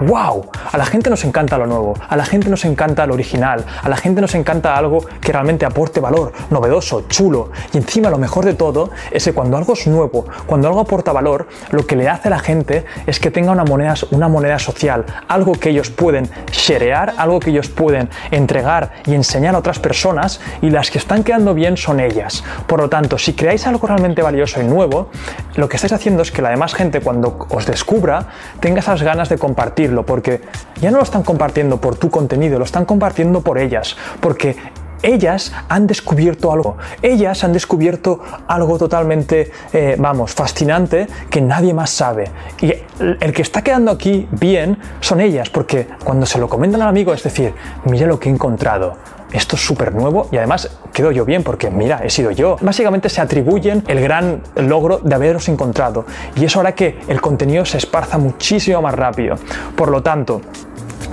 ¡Wow! 0.00 0.50
A 0.72 0.76
la 0.76 0.86
gente 0.86 1.08
nos 1.08 1.24
encanta 1.24 1.56
lo 1.56 1.66
nuevo, 1.66 1.94
a 2.08 2.16
la 2.16 2.24
gente 2.24 2.50
nos 2.50 2.64
encanta 2.64 3.06
lo 3.06 3.14
original, 3.14 3.64
a 3.80 3.88
la 3.88 3.96
gente 3.96 4.20
nos 4.20 4.34
encanta 4.34 4.76
algo 4.76 5.04
que 5.20 5.30
realmente 5.30 5.64
aporte 5.64 6.00
valor, 6.00 6.32
novedoso, 6.50 7.02
chulo. 7.08 7.50
Y 7.72 7.78
encima 7.78 8.10
lo 8.10 8.18
mejor 8.18 8.44
de 8.44 8.54
todo 8.54 8.90
es 9.12 9.24
que 9.24 9.32
cuando 9.32 9.56
algo 9.56 9.74
es 9.74 9.86
nuevo, 9.86 10.26
cuando 10.46 10.66
algo 10.66 10.80
aporta 10.80 11.12
valor, 11.12 11.46
lo 11.70 11.86
que 11.86 11.94
le 11.94 12.08
hace 12.08 12.26
a 12.26 12.32
la 12.32 12.40
gente 12.40 12.84
es 13.06 13.20
que 13.20 13.30
tenga 13.30 13.52
una 13.52 13.64
moneda, 13.64 13.94
una 14.10 14.26
moneda 14.26 14.58
social, 14.58 15.04
algo 15.28 15.52
que 15.52 15.70
ellos 15.70 15.90
pueden 15.90 16.28
sharear, 16.50 17.14
algo 17.16 17.38
que 17.38 17.50
ellos 17.50 17.68
pueden 17.68 18.10
entregar 18.32 18.90
y 19.06 19.14
enseñar 19.14 19.54
a 19.54 19.58
otras 19.58 19.78
personas 19.78 20.40
y 20.60 20.70
las 20.70 20.90
que 20.90 20.98
están 20.98 21.22
quedando 21.22 21.54
bien 21.54 21.76
son 21.76 22.00
ellas. 22.00 22.42
Por 22.66 22.80
lo 22.80 22.88
tanto, 22.88 23.16
si 23.16 23.34
creáis 23.34 23.64
algo 23.68 23.86
realmente 23.86 24.22
valioso 24.22 24.60
y 24.60 24.64
nuevo, 24.64 25.10
lo 25.54 25.68
que 25.68 25.76
estáis 25.76 25.92
haciendo 25.92 26.22
es 26.22 26.32
que 26.32 26.42
la 26.42 26.50
demás 26.50 26.74
gente 26.74 27.00
cuando 27.00 27.46
os 27.48 27.64
descubra 27.66 28.26
tenga 28.58 28.80
esas 28.80 29.02
ganas 29.02 29.28
de 29.28 29.33
compartirlo, 29.38 30.04
porque 30.04 30.40
ya 30.80 30.90
no 30.90 30.98
lo 30.98 31.02
están 31.02 31.22
compartiendo 31.22 31.80
por 31.80 31.96
tu 31.96 32.10
contenido, 32.10 32.58
lo 32.58 32.64
están 32.64 32.84
compartiendo 32.84 33.40
por 33.40 33.58
ellas, 33.58 33.96
porque 34.20 34.56
ellas 35.04 35.52
han 35.68 35.86
descubierto 35.86 36.50
algo, 36.50 36.78
ellas 37.02 37.44
han 37.44 37.52
descubierto 37.52 38.20
algo 38.48 38.78
totalmente, 38.78 39.52
eh, 39.72 39.96
vamos, 39.98 40.32
fascinante 40.32 41.06
que 41.28 41.42
nadie 41.42 41.74
más 41.74 41.90
sabe. 41.90 42.30
Y 42.60 42.72
el 42.98 43.32
que 43.32 43.42
está 43.42 43.62
quedando 43.62 43.90
aquí 43.90 44.26
bien 44.30 44.78
son 45.00 45.20
ellas, 45.20 45.50
porque 45.50 45.86
cuando 46.02 46.24
se 46.24 46.38
lo 46.38 46.48
comentan 46.48 46.80
al 46.80 46.88
amigo 46.88 47.12
es 47.12 47.22
decir, 47.22 47.52
mira 47.84 48.06
lo 48.06 48.18
que 48.18 48.30
he 48.30 48.32
encontrado, 48.32 48.96
esto 49.34 49.56
es 49.56 49.62
súper 49.62 49.92
nuevo 49.94 50.28
y 50.30 50.36
además 50.36 50.70
quedo 50.92 51.10
yo 51.10 51.24
bien 51.24 51.42
porque 51.42 51.70
mira, 51.70 52.00
he 52.04 52.08
sido 52.08 52.30
yo. 52.30 52.56
Básicamente 52.60 53.08
se 53.08 53.20
atribuyen 53.20 53.82
el 53.88 54.00
gran 54.00 54.42
logro 54.56 54.98
de 54.98 55.14
haberos 55.14 55.48
encontrado 55.48 56.06
y 56.36 56.44
eso 56.44 56.60
hará 56.60 56.74
que 56.74 57.00
el 57.08 57.20
contenido 57.20 57.64
se 57.64 57.78
esparza 57.78 58.16
muchísimo 58.16 58.80
más 58.80 58.94
rápido. 58.94 59.36
Por 59.76 59.90
lo 59.90 60.02
tanto, 60.02 60.40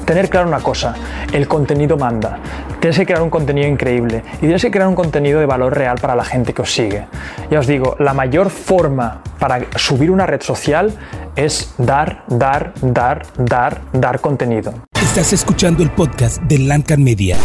tener 0.06 0.30
claro 0.30 0.48
una 0.48 0.60
cosa, 0.60 0.94
el 1.34 1.48
contenido 1.48 1.98
manda. 1.98 2.38
Tienes 2.80 2.98
que 2.98 3.06
crear 3.06 3.22
un 3.22 3.30
contenido 3.30 3.68
increíble 3.68 4.24
y 4.38 4.42
tienes 4.42 4.62
que 4.62 4.72
crear 4.72 4.88
un 4.88 4.96
contenido 4.96 5.40
de 5.40 5.46
valor 5.48 5.75
real 5.75 5.98
para 6.00 6.16
la 6.16 6.24
gente 6.24 6.54
que 6.54 6.62
os 6.62 6.72
sigue. 6.72 7.08
Ya 7.50 7.60
os 7.60 7.68
digo, 7.68 7.96
la 8.00 8.13
mayor 8.13 8.50
forma 8.51 9.22
para 9.40 9.62
subir 9.75 10.12
una 10.12 10.28
red 10.28 10.42
social 10.42 10.94
es 11.36 11.74
dar, 11.78 12.24
dar, 12.28 12.74
dar, 12.82 13.24
dar, 13.38 13.82
dar 13.94 14.20
contenido. 14.20 14.74
Estás 15.01 15.34
escuchando 15.34 15.82
el 15.82 15.90
podcast 15.92 16.42
de 16.44 16.60
Lancan 16.60 17.04
Media. 17.04 17.38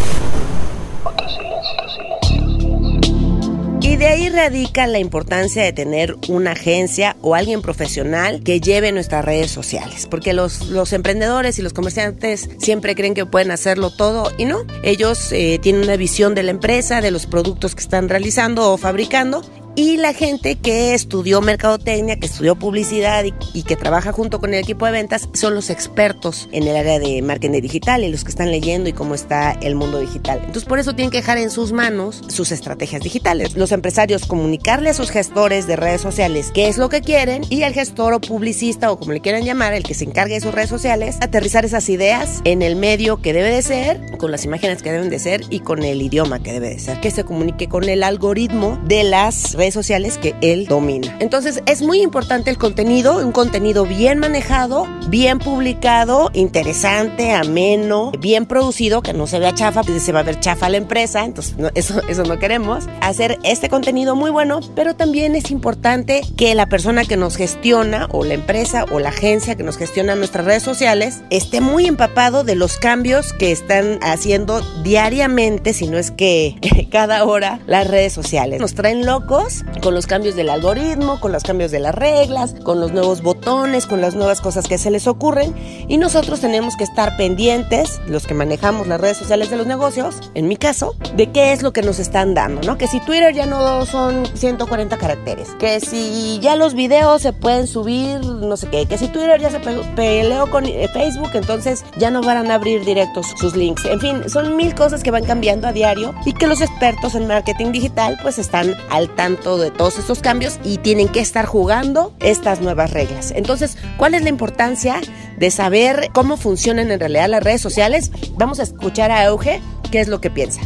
Y 3.81 3.97
de 3.97 4.09
ahí 4.09 4.29
radica 4.29 4.87
la 4.89 4.99
importancia 4.99 5.63
de 5.63 5.73
tener 5.73 6.17
una 6.29 6.53
agencia 6.53 7.17
o 7.23 7.35
alguien 7.35 7.63
profesional 7.63 8.43
que 8.43 8.61
lleve 8.61 8.91
nuestras 8.91 9.25
redes 9.25 9.51
sociales, 9.51 10.09
porque 10.11 10.33
los, 10.33 10.93
emprendedores 10.93 11.59
y 11.59 11.63
los 11.63 11.73
comerciantes 11.73 12.51
siempre 12.59 12.95
creen 12.97 13.15
que 13.15 13.27
pueden 13.27 13.53
hacerlo 13.53 13.91
todo 13.91 14.33
y 14.39 14.45
no. 14.45 14.65
Ellos 14.83 15.31
eh, 15.33 15.61
tienen 15.63 15.83
una 15.83 15.97
visión 15.97 16.35
de 16.35 16.43
la 16.43 16.51
empresa, 16.51 17.01
de 17.01 17.13
los 17.13 17.27
productos 17.27 17.75
que 17.75 17.83
están 17.83 18.09
realizando 18.09 18.73
o 18.73 18.77
fabricando 18.77 19.43
y 19.77 19.99
la 19.99 20.15
gente 20.15 20.57
que 20.57 20.95
estudió 20.95 21.43
mercadotecnia, 21.43 22.17
que 22.17 22.27
estudió 22.27 22.57
publicidad 22.57 23.25
y, 23.25 23.63
que 23.63 23.77
trabaja 23.77 24.11
junto 24.11 24.41
con 24.41 24.55
el 24.55 24.61
equipo 24.61 24.87
de 24.87 24.93
ventas 24.93 25.29
son 25.35 25.55
los 25.55 25.69
expertos 25.69 26.49
en 26.53 26.63
el 26.67 26.77
área 26.77 26.99
de 26.99 27.21
marketing 27.21 27.61
digital 27.61 28.03
y 28.03 28.09
los 28.09 28.25
que 28.25 28.31
están 28.31 28.51
leyendo 28.51 28.89
y 28.89 28.95
cómo 28.95 29.15
está 29.15 29.53
el 29.53 29.75
mundo 29.75 29.99
digital. 29.99 30.39
Entonces 30.39 30.65
por 30.65 30.79
eso 30.79 30.95
tienen 30.95 31.11
que 31.11 31.19
dejar 31.19 31.37
en 31.37 31.51
sus 31.51 31.73
manos 31.73 32.23
sus 32.29 32.53
estrategias 32.53 33.03
digitales. 33.03 33.55
Los 33.55 33.71
empresarios 33.71 34.25
comunicarle 34.25 34.91
a 34.91 34.95
sus 34.95 35.11
gestores 35.11 35.67
de 35.67 35.77
redes 35.77 36.01
sociales 36.01 36.53
qué 36.55 36.69
es 36.69 36.79
lo 36.79 36.89
que 36.89 37.03
quieren 37.03 37.43
y 37.51 37.63
al 37.65 37.75
gestor 37.75 38.15
o 38.15 38.21
publicista 38.21 38.91
o 38.91 38.99
como 38.99 39.13
le 39.13 39.21
quieran 39.21 39.45
llamar, 39.45 39.75
el 39.75 39.83
que 39.83 39.95
se 39.95 40.05
encargue 40.05 40.35
de 40.35 40.41
sus 40.41 40.55
redes 40.55 40.71
sociales, 40.71 41.17
aterrizar 41.21 41.67
esas 41.67 41.89
ideas 41.91 42.41
en 42.45 42.63
el 42.63 42.77
medio 42.77 43.21
que 43.21 43.35
debe 43.35 43.51
de 43.51 43.61
ser, 43.61 44.17
con 44.17 44.31
las 44.31 44.45
imágenes 44.47 44.83
que 44.83 44.91
deben 44.91 45.11
de 45.11 45.19
ser 45.19 45.43
y 45.51 45.61
con 45.61 45.83
el 45.83 46.01
idioma 46.01 46.43
que 46.43 46.53
debe 46.53 46.71
de 46.71 46.79
ser. 46.79 47.01
Que 47.01 47.11
se 47.11 47.25
comunique 47.25 47.69
con 47.69 47.85
el 47.89 48.03
algoritmo 48.03 48.81
de 48.87 49.05
las 49.05 49.53
redes 49.53 49.66
sociales 49.75 50.19
que 50.19 50.35
él 50.41 50.67
domina. 50.67 51.17
Entonces 51.21 51.63
es 51.67 51.83
muy 51.83 52.03
importante 52.03 52.51
el 52.51 52.59
contenido, 52.59 53.19
un 53.19 53.33
contenido 53.33 53.85
bien 53.85 54.19
manejado, 54.19 54.87
bien 55.09 55.39
publicado, 55.39 56.31
interesante, 56.35 57.33
ameno, 57.33 58.13
bien 58.19 58.47
producido, 58.47 59.03
que 59.03 59.13
no 59.13 59.27
se 59.27 59.39
vea 59.39 59.55
chafa, 59.55 59.83
pues 59.83 60.03
se 60.03 60.13
va 60.13 60.21
a 60.21 60.25
ver 60.25 60.41
chafa 60.41 60.69
la 60.69 60.77
empresa, 60.77 61.25
entonces 61.25 61.55
eso, 61.75 62.01
eso 62.09 62.25
no 62.25 62.39
queremos. 62.39 62.87
Hacer 63.01 63.39
este 63.43 63.69
contenido 63.69 64.17
muy 64.17 64.31
bueno, 64.31 64.61
pero 64.75 64.95
también 64.95 65.35
es 65.35 65.51
importante 65.51 66.23
que 66.37 66.55
la 66.55 66.67
persona 66.67 67.05
que 67.05 67.17
nos 67.17 67.37
gestiona 67.37 68.09
o 68.11 68.25
la 68.25 68.35
empresa 68.35 68.85
o 68.93 69.01
la 69.01 69.11
agencia 69.11 69.57
que 69.57 69.63
nos 69.63 69.77
gestiona 69.77 70.15
nuestras 70.15 70.45
redes 70.45 70.63
sociales 70.63 71.23
esté 71.31 71.61
muy 71.61 71.87
empapado 71.87 72.45
de 72.45 72.55
los 72.55 72.77
cambios 72.77 73.33
que 73.33 73.53
están 73.53 73.99
haciendo 74.03 74.61
diariamente, 74.83 75.73
si 75.73 75.87
no 75.87 75.99
es 75.99 76.11
que 76.11 76.57
cada 76.91 77.25
hora, 77.25 77.61
las 77.67 77.87
redes 77.87 78.13
sociales. 78.13 78.61
Nos 78.61 78.75
traen 78.75 79.07
locos 79.07 79.56
con 79.83 79.95
los 79.95 80.07
cambios 80.07 80.37
del 80.37 80.51
algoritmo, 80.51 81.21
con 81.21 81.33
los 81.33 81.43
cambios 81.43 81.71
de 81.71 81.81
las 81.81 81.95
reglas, 81.95 82.55
con 82.63 82.81
los 82.81 82.93
nuevos 82.93 83.23
botones, 83.23 83.87
con 83.87 84.01
las 84.01 84.15
nuevas 84.15 84.41
cosas 84.41 84.67
que 84.67 84.79
se 84.79 84.91
les 84.91 85.07
ocurren 85.07 85.55
y 85.89 85.99
nosotros 85.99 86.41
tenemos 86.41 86.77
que 86.77 86.85
estar 86.85 87.17
pendientes, 87.17 88.01
los 88.07 88.27
que 88.27 88.35
manejamos 88.35 88.87
las 88.87 89.01
redes 89.01 89.17
sociales 89.17 89.51
de 89.51 89.57
los 89.57 89.67
negocios, 89.67 90.31
en 90.35 90.49
mi 90.49 90.57
caso, 90.57 90.95
de 91.15 91.31
qué 91.31 91.53
es 91.53 91.63
lo 91.63 91.73
que 91.73 91.83
nos 91.83 91.99
están 91.99 92.35
dando, 92.35 92.61
¿no? 92.63 92.79
Que 92.79 92.87
si 92.87 93.01
Twitter 93.01 93.35
ya 93.35 93.47
no 93.47 93.87
son 93.87 94.27
140 94.35 94.97
caracteres, 94.97 95.49
que 95.59 95.81
si 95.81 96.39
ya 96.41 96.57
los 96.57 96.75
videos 96.75 97.23
se 97.23 97.33
pueden 97.33 97.67
subir, 97.67 98.21
no 98.25 98.57
sé 98.57 98.69
qué, 98.69 98.87
que 98.87 98.99
si 98.99 99.09
Twitter 99.09 99.41
ya 99.41 99.51
se 99.51 99.61
peleó 99.61 100.51
con 100.51 100.67
eh, 100.67 100.89
Facebook, 100.93 101.31
entonces 101.35 101.85
ya 101.99 102.11
no 102.11 102.21
van 102.21 102.51
a 102.51 102.55
abrir 102.55 102.85
directos 102.85 103.27
sus 103.37 103.55
links. 103.57 103.85
En 103.85 104.01
fin, 104.01 104.29
son 104.29 104.57
mil 104.57 104.75
cosas 104.75 105.03
que 105.03 105.11
van 105.11 105.25
cambiando 105.25 105.69
a 105.69 105.73
diario 105.73 106.15
y 106.25 106.33
que 106.33 106.47
los 106.47 106.61
expertos 106.61 107.15
en 107.15 107.27
marketing 107.27 107.73
digital 107.73 108.19
pues 108.23 108.39
están 108.39 108.75
al 108.91 109.15
tanto 109.15 109.46
de 109.55 109.71
todos 109.71 109.99
estos 109.99 110.19
cambios 110.19 110.59
y 110.65 110.79
tienen 110.79 111.09
que 111.09 111.21
estar 111.21 111.47
jugando 111.47 112.13
estas 112.19 112.61
nuevas 112.61 112.91
reglas. 112.91 113.33
Entonces, 113.37 113.79
¿cuál 113.97 114.15
es 114.15 114.23
la 114.23 114.29
importancia 114.29 115.01
de 115.39 115.51
saber 115.53 116.11
cómo 116.13 116.37
funcionan 116.37 116.91
en 116.91 116.99
realidad 116.99 117.29
las 117.29 117.45
redes 117.45 117.61
sociales? 117.61 118.11
Vamos 118.37 118.59
a 118.59 118.65
escuchar 118.65 119.13
a 119.13 119.25
Euge 119.25 119.63
qué 119.93 120.01
es 120.01 120.09
lo 120.09 120.21
que 120.21 120.31
piensa. 120.31 120.61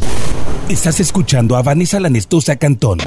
Estás 0.70 0.98
escuchando 1.00 1.56
a 1.56 1.62
Vanessa 1.62 2.00
Lanestosa 2.00 2.56
Cantón. 2.56 3.00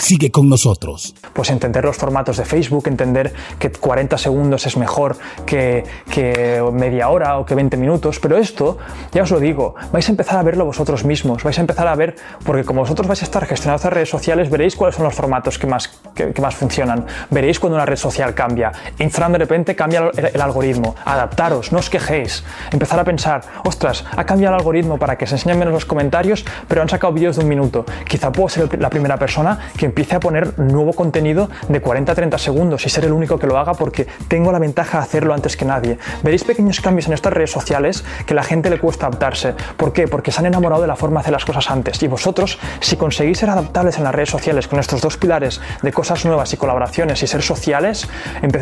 Sigue 0.00 0.30
con 0.30 0.48
nosotros. 0.48 1.14
Pues 1.34 1.50
entender 1.50 1.84
los 1.84 1.98
formatos 1.98 2.38
de 2.38 2.46
Facebook, 2.46 2.88
entender 2.88 3.34
que 3.58 3.70
40 3.70 4.16
segundos 4.16 4.66
es 4.66 4.78
mejor 4.78 5.18
que, 5.44 5.84
que, 6.10 6.64
media 6.72 7.10
hora 7.10 7.36
o 7.36 7.44
que 7.44 7.54
20 7.54 7.76
minutos, 7.76 8.18
pero 8.18 8.38
esto, 8.38 8.78
ya 9.12 9.22
os 9.22 9.30
lo 9.30 9.38
digo, 9.38 9.74
vais 9.92 10.08
a 10.08 10.10
empezar 10.10 10.38
a 10.38 10.42
verlo 10.42 10.64
vosotros 10.64 11.04
mismos, 11.04 11.44
vais 11.44 11.58
a 11.58 11.60
empezar 11.60 11.86
a 11.86 11.94
ver, 11.94 12.16
porque 12.46 12.64
como 12.64 12.80
vosotros 12.80 13.06
vais 13.06 13.20
a 13.20 13.26
estar 13.26 13.44
gestionando 13.44 13.76
estas 13.76 13.92
redes 13.92 14.08
sociales, 14.08 14.48
veréis 14.48 14.74
cuáles 14.74 14.96
son 14.96 15.04
los 15.04 15.14
formatos 15.14 15.58
que 15.58 15.66
más, 15.66 15.88
que, 16.14 16.32
más 16.40 16.54
funcionan, 16.54 17.04
veréis 17.28 17.60
cuando 17.60 17.76
una 17.76 17.84
red 17.84 17.96
social 17.96 18.34
cambia, 18.34 18.72
Instagram 18.98 19.32
de 19.32 19.38
repente 19.38 19.76
cambia 19.76 20.10
el, 20.16 20.30
el, 20.32 20.40
algoritmo, 20.40 20.96
adaptaros, 21.04 21.72
no 21.72 21.78
os 21.78 21.90
quejéis, 21.90 22.42
empezar 22.72 22.98
a 22.98 23.04
pensar, 23.04 23.42
ostras, 23.64 24.06
ha 24.16 24.24
cambiado 24.24 24.54
el 24.54 24.60
algoritmo 24.60 24.96
para 24.96 25.18
que 25.18 25.26
se 25.26 25.34
enseñen 25.34 25.58
menos 25.58 25.74
los 25.74 25.84
comentarios, 25.84 26.42
pero 26.66 26.80
han 26.80 26.88
sacado 26.88 27.12
vídeos 27.12 27.36
de 27.36 27.42
un 27.42 27.48
minuto, 27.48 27.84
quizá 28.08 28.32
puedo 28.32 28.48
ser 28.48 28.80
la 28.80 28.88
primera 28.88 29.18
persona 29.18 29.58
que 29.76 29.89
empiece 29.90 30.16
a 30.16 30.20
poner 30.20 30.56
nuevo 30.58 30.92
contenido 30.92 31.50
de 31.68 31.80
40 31.80 32.12
a 32.12 32.14
30 32.14 32.38
segundos 32.38 32.86
y 32.86 32.88
ser 32.88 33.04
el 33.04 33.12
único 33.12 33.38
que 33.38 33.46
lo 33.46 33.58
haga 33.58 33.74
porque 33.74 34.06
tengo 34.28 34.52
la 34.52 34.60
ventaja 34.60 34.98
de 34.98 35.04
hacerlo 35.04 35.34
antes 35.34 35.56
que 35.56 35.64
nadie. 35.64 35.98
Veréis 36.22 36.44
pequeños 36.44 36.80
cambios 36.80 37.08
en 37.08 37.14
estas 37.14 37.32
redes 37.32 37.50
sociales 37.50 38.04
que 38.24 38.34
a 38.34 38.36
la 38.36 38.44
gente 38.44 38.70
le 38.70 38.78
cuesta 38.78 39.06
adaptarse. 39.06 39.54
¿Por 39.76 39.92
qué? 39.92 40.06
Porque 40.06 40.30
se 40.30 40.38
han 40.38 40.46
enamorado 40.46 40.82
de 40.82 40.88
la 40.88 40.96
forma 40.96 41.20
de 41.20 41.22
hacer 41.22 41.32
las 41.32 41.44
cosas 41.44 41.70
antes. 41.70 42.00
Y 42.02 42.06
vosotros, 42.06 42.58
si 42.78 42.96
conseguís 42.96 43.38
ser 43.38 43.50
adaptables 43.50 43.98
en 43.98 44.04
las 44.04 44.14
redes 44.14 44.30
sociales 44.30 44.68
con 44.68 44.78
estos 44.78 45.00
dos 45.00 45.16
pilares 45.16 45.60
de 45.82 45.92
cosas 45.92 46.24
nuevas 46.24 46.52
y 46.52 46.56
colaboraciones 46.56 47.22
y 47.22 47.26
ser 47.26 47.42
sociales 47.42 48.08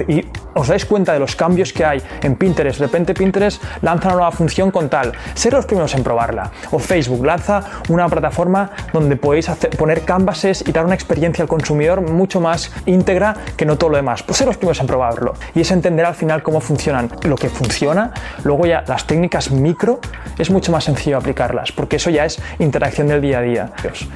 y 0.08 0.24
os 0.54 0.66
dais 0.66 0.86
cuenta 0.86 1.12
de 1.12 1.18
los 1.18 1.36
cambios 1.36 1.72
que 1.72 1.84
hay 1.84 2.02
en 2.22 2.36
Pinterest. 2.36 2.80
De 2.80 2.86
repente 2.86 3.12
Pinterest 3.14 3.62
lanza 3.82 4.08
una 4.08 4.16
nueva 4.16 4.32
función 4.32 4.70
con 4.70 4.88
tal. 4.88 5.12
Ser 5.34 5.52
los 5.52 5.66
primeros 5.66 5.94
en 5.94 6.02
probarla. 6.02 6.50
O 6.70 6.78
Facebook 6.78 7.24
lanza 7.24 7.62
una 7.88 8.08
plataforma 8.08 8.70
donde 8.92 9.16
podéis 9.16 9.48
poner 9.76 10.02
canvases 10.02 10.64
y 10.66 10.72
dar 10.72 10.86
una 10.86 10.94
experiencia 10.94 11.17
al 11.26 11.48
consumidor 11.48 12.00
mucho 12.00 12.40
más 12.40 12.72
íntegra 12.86 13.36
que 13.56 13.66
no 13.66 13.76
todo 13.76 13.90
lo 13.90 13.96
demás. 13.96 14.22
Pues 14.22 14.38
ser 14.38 14.46
los 14.46 14.56
primeros 14.56 14.80
en 14.80 14.86
probarlo. 14.86 15.34
Y 15.54 15.60
es 15.60 15.70
entender 15.70 16.06
al 16.06 16.14
final 16.14 16.42
cómo 16.42 16.60
funcionan. 16.60 17.10
Lo 17.22 17.36
que 17.36 17.48
funciona, 17.48 18.12
luego 18.44 18.66
ya 18.66 18.84
las 18.86 19.06
técnicas 19.06 19.50
micro, 19.50 20.00
es 20.38 20.50
mucho 20.50 20.72
más 20.72 20.84
sencillo 20.84 21.18
aplicarlas, 21.18 21.72
porque 21.72 21.96
eso 21.96 22.10
ya 22.10 22.24
es 22.24 22.40
interacción 22.58 23.08
del 23.08 23.20
día 23.20 23.38
a 23.38 23.42
día. 23.42 23.72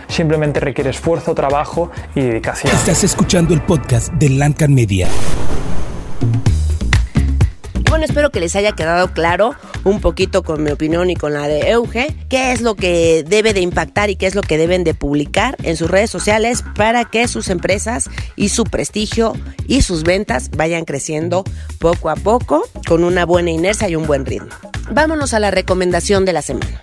Simplemente 0.09 0.61
requiere 0.61 0.91
esfuerzo, 0.91 1.35
trabajo 1.35 1.91
y 2.15 2.23
dedicación. 2.23 2.75
Estás 2.75 3.05
escuchando 3.05 3.55
el 3.55 3.63
podcast 3.63 4.13
de 4.13 4.29
Lancan 4.31 4.75
Media. 4.75 5.09
Bueno, 7.93 8.07
espero 8.07 8.31
que 8.31 8.41
les 8.41 8.57
haya 8.57 8.73
quedado 8.73 9.13
claro 9.13 9.55
un 9.85 10.01
poquito 10.01 10.43
con 10.43 10.63
mi 10.63 10.71
opinión 10.71 11.11
y 11.11 11.15
con 11.15 11.35
la 11.35 11.47
de 11.47 11.73
Euge, 11.73 12.17
qué 12.31 12.53
es 12.53 12.63
lo 12.63 12.75
que 12.75 13.23
debe 13.23 13.53
de 13.53 13.61
impactar 13.61 14.09
y 14.09 14.17
qué 14.17 14.27
es 14.27 14.35
lo 14.35 14.41
que 14.41 14.57
deben 14.57 14.83
de 14.83 14.95
publicar 14.95 15.59
en 15.63 15.77
sus 15.77 15.91
redes 15.91 16.09
sociales 16.09 16.65
para 16.75 17.05
que 17.05 17.29
sus 17.29 17.51
empresas 17.51 18.09
y 18.35 18.49
su 18.49 18.65
prestigio 18.65 19.35
y 19.67 19.83
sus 19.83 20.05
ventas 20.05 20.51
vayan 20.57 20.87
creciendo 20.87 21.45
poco 21.79 22.09
a 22.09 22.17
poco 22.17 22.63
con 22.89 23.05
una 23.05 23.27
buena 23.27 23.51
inercia 23.51 23.91
y 23.91 23.95
un 23.95 24.07
buen 24.07 24.25
ritmo. 24.25 24.49
Vámonos 24.91 25.35
a 25.35 25.39
la 25.39 25.51
recomendación 25.51 26.25
de 26.25 26.33
la 26.33 26.41
semana. 26.41 26.81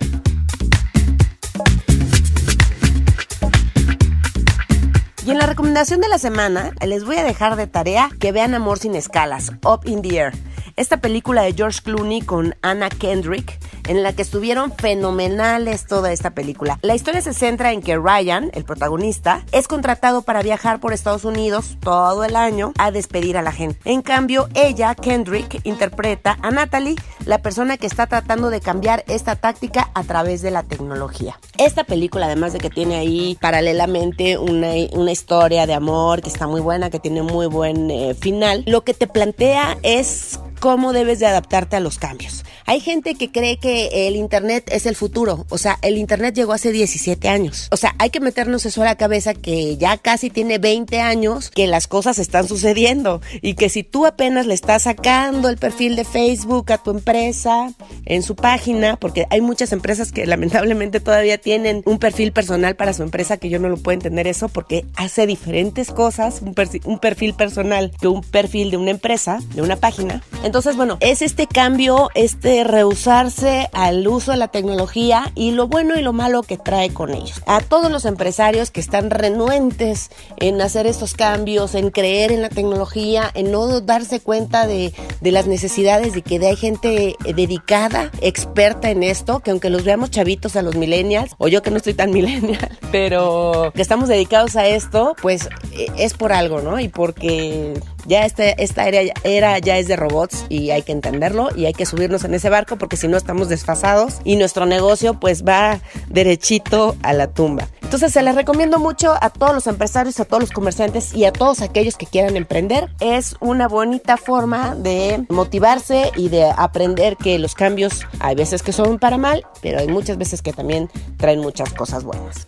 Y 5.25 5.31
en 5.31 5.39
la 5.39 5.47
recomendación 5.47 6.01
de 6.01 6.07
la 6.07 6.19
semana 6.19 6.71
les 6.85 7.03
voy 7.03 7.17
a 7.17 7.23
dejar 7.23 7.55
de 7.55 7.65
tarea 7.65 8.09
que 8.19 8.31
vean 8.31 8.53
Amor 8.53 8.77
sin 8.77 8.95
escalas, 8.95 9.51
Up 9.63 9.81
in 9.85 10.03
the 10.03 10.15
Air. 10.15 10.48
Esta 10.79 10.95
película 10.95 11.41
de 11.41 11.51
George 11.51 11.81
Clooney 11.83 12.21
con 12.21 12.55
Anna 12.61 12.87
Kendrick 12.87 13.59
en 13.89 14.01
la 14.01 14.13
que 14.13 14.21
estuvieron 14.21 14.71
fenomenales 14.71 15.85
toda 15.85 16.13
esta 16.13 16.29
película. 16.29 16.79
La 16.83 16.95
historia 16.95 17.21
se 17.21 17.33
centra 17.33 17.73
en 17.73 17.81
que 17.81 17.97
Ryan, 17.97 18.49
el 18.53 18.63
protagonista, 18.63 19.43
es 19.51 19.67
contratado 19.67 20.21
para 20.21 20.41
viajar 20.41 20.79
por 20.79 20.93
Estados 20.93 21.25
Unidos 21.25 21.75
todo 21.81 22.23
el 22.23 22.37
año 22.37 22.71
a 22.77 22.91
despedir 22.91 23.35
a 23.35 23.41
la 23.41 23.51
gente. 23.51 23.79
En 23.83 24.03
cambio, 24.03 24.47
ella, 24.53 24.95
Kendrick, 24.95 25.59
interpreta 25.65 26.37
a 26.43 26.51
Natalie, 26.51 26.95
la 27.25 27.39
persona 27.39 27.77
que 27.77 27.87
está 27.87 28.07
tratando 28.07 28.49
de 28.49 28.61
cambiar 28.61 29.03
esta 29.07 29.35
táctica 29.35 29.89
a 29.95 30.03
través 30.03 30.41
de 30.41 30.51
la 30.51 30.63
tecnología. 30.63 31.39
Esta 31.57 31.83
película, 31.83 32.27
además 32.27 32.53
de 32.53 32.59
que 32.59 32.69
tiene 32.69 32.95
ahí 32.95 33.37
paralelamente 33.41 34.37
una, 34.37 34.77
historia 34.77 35.65
de 35.65 35.73
amor 35.73 36.21
que 36.21 36.29
está 36.29 36.47
muy 36.47 36.61
buena, 36.61 36.89
que 36.89 36.99
tiene 36.99 37.23
muy 37.23 37.47
buen 37.47 37.89
eh, 37.89 38.13
final, 38.13 38.63
lo 38.67 38.83
que 38.83 38.93
te 38.93 39.07
plantea 39.07 39.77
es 39.81 40.39
cómo 40.59 40.93
debes 40.93 41.19
de 41.19 41.25
adaptarte 41.25 41.75
a 41.75 41.79
los 41.79 41.97
cambios. 41.97 42.43
Hay 42.69 42.81
gente 42.81 43.15
que 43.15 43.31
cree 43.31 43.57
que 43.57 44.07
el 44.07 44.15
Internet 44.15 44.69
es 44.71 44.85
el 44.85 44.95
futuro. 44.95 45.47
O 45.49 45.57
sea, 45.57 45.79
el 45.81 45.97
Internet 45.97 46.35
llegó 46.35 46.53
hace 46.53 46.71
17 46.71 47.27
años. 47.27 47.67
O 47.71 47.77
sea, 47.77 47.95
hay 47.97 48.11
que 48.11 48.19
meternos 48.19 48.63
eso 48.63 48.83
a 48.83 48.85
la 48.85 48.95
cabeza 48.95 49.33
que 49.33 49.75
ya 49.77 49.97
casi 49.97 50.29
tiene 50.29 50.59
20 50.59 51.01
años 51.01 51.49
que 51.49 51.65
las 51.65 51.87
cosas 51.87 52.19
están 52.19 52.47
sucediendo 52.47 53.23
y 53.41 53.55
que 53.55 53.69
si 53.69 53.81
tú 53.81 54.05
apenas 54.05 54.45
le 54.45 54.53
estás 54.53 54.83
sacando 54.83 55.49
el 55.49 55.57
perfil 55.57 55.95
de 55.95 56.03
Facebook 56.03 56.71
a 56.71 56.77
tu 56.77 56.91
empresa 56.91 57.73
en 58.05 58.21
su 58.21 58.35
página, 58.35 58.97
porque 58.97 59.25
hay 59.31 59.41
muchas 59.41 59.71
empresas 59.71 60.11
que 60.11 60.27
lamentablemente 60.27 60.99
todavía 60.99 61.39
tienen 61.39 61.81
un 61.87 61.97
perfil 61.97 62.33
personal 62.33 62.75
para 62.75 62.93
su 62.93 63.01
empresa 63.01 63.37
que 63.37 63.49
yo 63.49 63.57
no 63.57 63.69
lo 63.69 63.77
puedo 63.77 63.95
entender 63.95 64.27
eso 64.27 64.47
porque 64.47 64.85
hace 64.95 65.25
diferentes 65.25 65.89
cosas, 65.89 66.43
un, 66.43 66.99
perfil 66.99 67.33
personal 67.33 67.91
que 67.99 68.07
un 68.07 68.21
perfil 68.21 68.69
de 68.69 68.77
una 68.77 68.91
empresa, 68.91 69.39
de 69.55 69.63
una 69.63 69.77
página. 69.77 70.21
Entonces, 70.43 70.75
bueno, 70.75 70.99
es 70.99 71.23
este 71.23 71.47
cambio, 71.47 72.11
este 72.13 72.58
rehusarse 72.63 73.69
al 73.73 74.07
uso 74.07 74.31
de 74.31 74.37
la 74.37 74.47
tecnología 74.47 75.31
y 75.35 75.51
lo 75.51 75.67
bueno 75.67 75.97
y 75.97 76.01
lo 76.01 76.13
malo 76.13 76.43
que 76.43 76.57
trae 76.57 76.93
con 76.93 77.13
ellos. 77.13 77.41
A 77.45 77.61
todos 77.61 77.91
los 77.91 78.05
empresarios 78.05 78.71
que 78.71 78.79
están 78.79 79.09
renuentes 79.09 80.09
en 80.37 80.61
hacer 80.61 80.87
estos 80.87 81.13
cambios, 81.13 81.75
en 81.75 81.91
creer 81.91 82.31
en 82.31 82.41
la 82.41 82.49
tecnología, 82.49 83.29
en 83.33 83.51
no 83.51 83.81
darse 83.81 84.19
cuenta 84.19 84.67
de, 84.67 84.93
de 85.21 85.31
las 85.31 85.47
necesidades 85.47 86.13
de 86.13 86.21
que 86.21 86.45
hay 86.45 86.55
gente 86.55 87.15
dedicada, 87.35 88.11
experta 88.21 88.89
en 88.89 89.03
esto, 89.03 89.39
que 89.39 89.51
aunque 89.51 89.69
los 89.69 89.83
veamos 89.83 90.11
chavitos 90.11 90.55
a 90.55 90.61
los 90.61 90.75
millennials, 90.75 91.35
o 91.37 91.47
yo 91.47 91.61
que 91.61 91.71
no 91.71 91.77
estoy 91.77 91.93
tan 91.93 92.11
millennial, 92.13 92.77
pero 92.91 93.71
que 93.75 93.81
estamos 93.81 94.09
dedicados 94.09 94.55
a 94.55 94.67
esto, 94.67 95.15
pues 95.21 95.49
eh, 95.73 95.87
es 95.97 96.13
por 96.13 96.33
algo, 96.33 96.61
¿no? 96.61 96.79
Y 96.79 96.87
porque 96.87 97.79
ya 98.05 98.25
esta 98.25 98.87
era, 98.87 99.13
era 99.23 99.59
ya 99.59 99.77
es 99.77 99.87
de 99.87 99.95
robots 99.95 100.45
y 100.49 100.71
hay 100.71 100.81
que 100.81 100.91
entenderlo 100.91 101.49
y 101.55 101.65
hay 101.65 101.73
que 101.73 101.85
subirnos 101.85 102.23
en 102.23 102.33
ese 102.33 102.49
barco 102.49 102.77
porque 102.77 102.97
si 102.97 103.07
no 103.07 103.17
estamos 103.17 103.49
desfasados 103.49 104.19
y 104.23 104.35
nuestro 104.35 104.65
negocio 104.65 105.19
pues 105.19 105.43
va 105.43 105.79
derechito 106.09 106.95
a 107.03 107.13
la 107.13 107.27
tumba. 107.27 107.67
Entonces 107.81 108.13
se 108.13 108.21
les 108.21 108.35
recomiendo 108.35 108.77
mucho 108.77 109.15
a 109.19 109.31
todos 109.31 109.53
los 109.53 109.65
empresarios, 109.65 110.19
a 110.19 110.25
todos 110.25 110.41
los 110.41 110.51
comerciantes 110.51 111.13
y 111.15 111.25
a 111.25 111.31
todos 111.31 111.61
aquellos 111.61 111.97
que 111.97 112.05
quieran 112.05 112.37
emprender. 112.37 112.89
Es 112.99 113.35
una 113.39 113.67
bonita 113.67 114.15
forma 114.17 114.75
de 114.75 115.25
motivarse 115.29 116.11
y 116.15 116.29
de 116.29 116.51
aprender 116.55 117.17
que 117.17 117.39
los 117.39 117.55
cambios 117.55 118.01
hay 118.19 118.35
veces 118.35 118.61
que 118.61 118.73
son 118.73 118.99
para 118.99 119.17
mal, 119.17 119.43
pero 119.61 119.79
hay 119.79 119.87
muchas 119.87 120.19
veces 120.19 120.43
que 120.43 120.53
también 120.53 120.89
traen 121.17 121.39
muchas 121.39 121.73
cosas 121.73 122.03
buenas. 122.03 122.45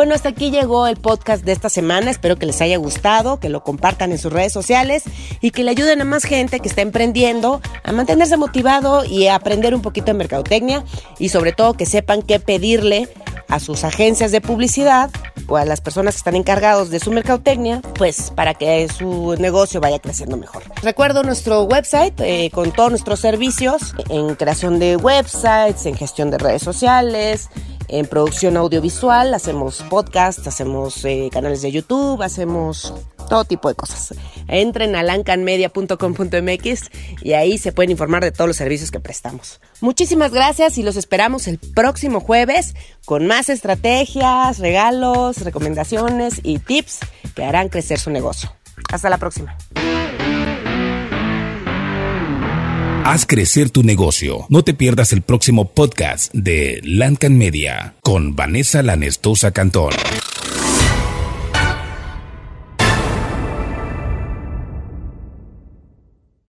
Bueno, 0.00 0.14
hasta 0.14 0.30
aquí 0.30 0.50
llegó 0.50 0.86
el 0.86 0.96
podcast 0.96 1.44
de 1.44 1.52
esta 1.52 1.68
semana. 1.68 2.10
Espero 2.10 2.36
que 2.36 2.46
les 2.46 2.62
haya 2.62 2.78
gustado, 2.78 3.38
que 3.38 3.50
lo 3.50 3.62
compartan 3.62 4.12
en 4.12 4.18
sus 4.18 4.32
redes 4.32 4.50
sociales 4.50 5.02
y 5.42 5.50
que 5.50 5.62
le 5.62 5.72
ayuden 5.72 6.00
a 6.00 6.06
más 6.06 6.24
gente 6.24 6.60
que 6.60 6.68
está 6.70 6.80
emprendiendo 6.80 7.60
a 7.84 7.92
mantenerse 7.92 8.38
motivado 8.38 9.04
y 9.04 9.26
a 9.26 9.34
aprender 9.34 9.74
un 9.74 9.82
poquito 9.82 10.06
de 10.06 10.14
mercadotecnia 10.14 10.84
y 11.18 11.28
sobre 11.28 11.52
todo 11.52 11.74
que 11.74 11.84
sepan 11.84 12.22
qué 12.22 12.40
pedirle 12.40 13.10
a 13.48 13.60
sus 13.60 13.84
agencias 13.84 14.32
de 14.32 14.40
publicidad 14.40 15.10
o 15.50 15.56
a 15.56 15.64
las 15.66 15.80
personas 15.80 16.14
que 16.14 16.18
están 16.18 16.36
encargados 16.36 16.88
de 16.88 17.00
su 17.00 17.10
mercadotecnia, 17.10 17.82
pues 17.98 18.30
para 18.30 18.54
que 18.54 18.88
su 18.88 19.36
negocio 19.38 19.80
vaya 19.80 19.98
creciendo 19.98 20.36
mejor. 20.36 20.62
Recuerdo 20.82 21.22
nuestro 21.22 21.64
website 21.64 22.18
eh, 22.20 22.50
con 22.54 22.72
todos 22.72 22.90
nuestros 22.90 23.20
servicios 23.20 23.94
en 24.08 24.36
creación 24.36 24.78
de 24.78 24.96
websites, 24.96 25.84
en 25.86 25.96
gestión 25.96 26.30
de 26.30 26.38
redes 26.38 26.62
sociales, 26.62 27.50
en 27.88 28.06
producción 28.06 28.56
audiovisual, 28.56 29.34
hacemos 29.34 29.84
podcast, 29.90 30.46
hacemos 30.46 31.04
eh, 31.04 31.28
canales 31.32 31.60
de 31.62 31.72
YouTube, 31.72 32.22
hacemos 32.22 32.94
todo 33.30 33.44
tipo 33.46 33.68
de 33.68 33.74
cosas. 33.76 34.12
Entren 34.48 34.96
a 34.96 35.02
lancanmedia.com.mx 35.02 36.90
y 37.22 37.32
ahí 37.32 37.56
se 37.56 37.72
pueden 37.72 37.92
informar 37.92 38.22
de 38.22 38.32
todos 38.32 38.48
los 38.48 38.56
servicios 38.56 38.90
que 38.90 39.00
prestamos. 39.00 39.60
Muchísimas 39.80 40.32
gracias 40.32 40.76
y 40.76 40.82
los 40.82 40.96
esperamos 40.96 41.46
el 41.46 41.58
próximo 41.58 42.20
jueves 42.20 42.74
con 43.06 43.26
más 43.26 43.48
estrategias, 43.48 44.58
regalos, 44.58 45.38
recomendaciones 45.38 46.40
y 46.42 46.58
tips 46.58 46.98
que 47.34 47.44
harán 47.44 47.68
crecer 47.68 48.00
su 48.00 48.10
negocio. 48.10 48.52
Hasta 48.92 49.08
la 49.08 49.18
próxima. 49.18 49.56
Haz 53.04 53.26
crecer 53.26 53.70
tu 53.70 53.82
negocio. 53.82 54.46
No 54.48 54.62
te 54.62 54.74
pierdas 54.74 55.12
el 55.12 55.22
próximo 55.22 55.68
podcast 55.68 56.34
de 56.34 56.80
Lancan 56.82 57.38
Media 57.38 57.94
con 58.02 58.34
Vanessa 58.36 58.82
Lanestosa 58.82 59.52
Cantón. 59.52 59.92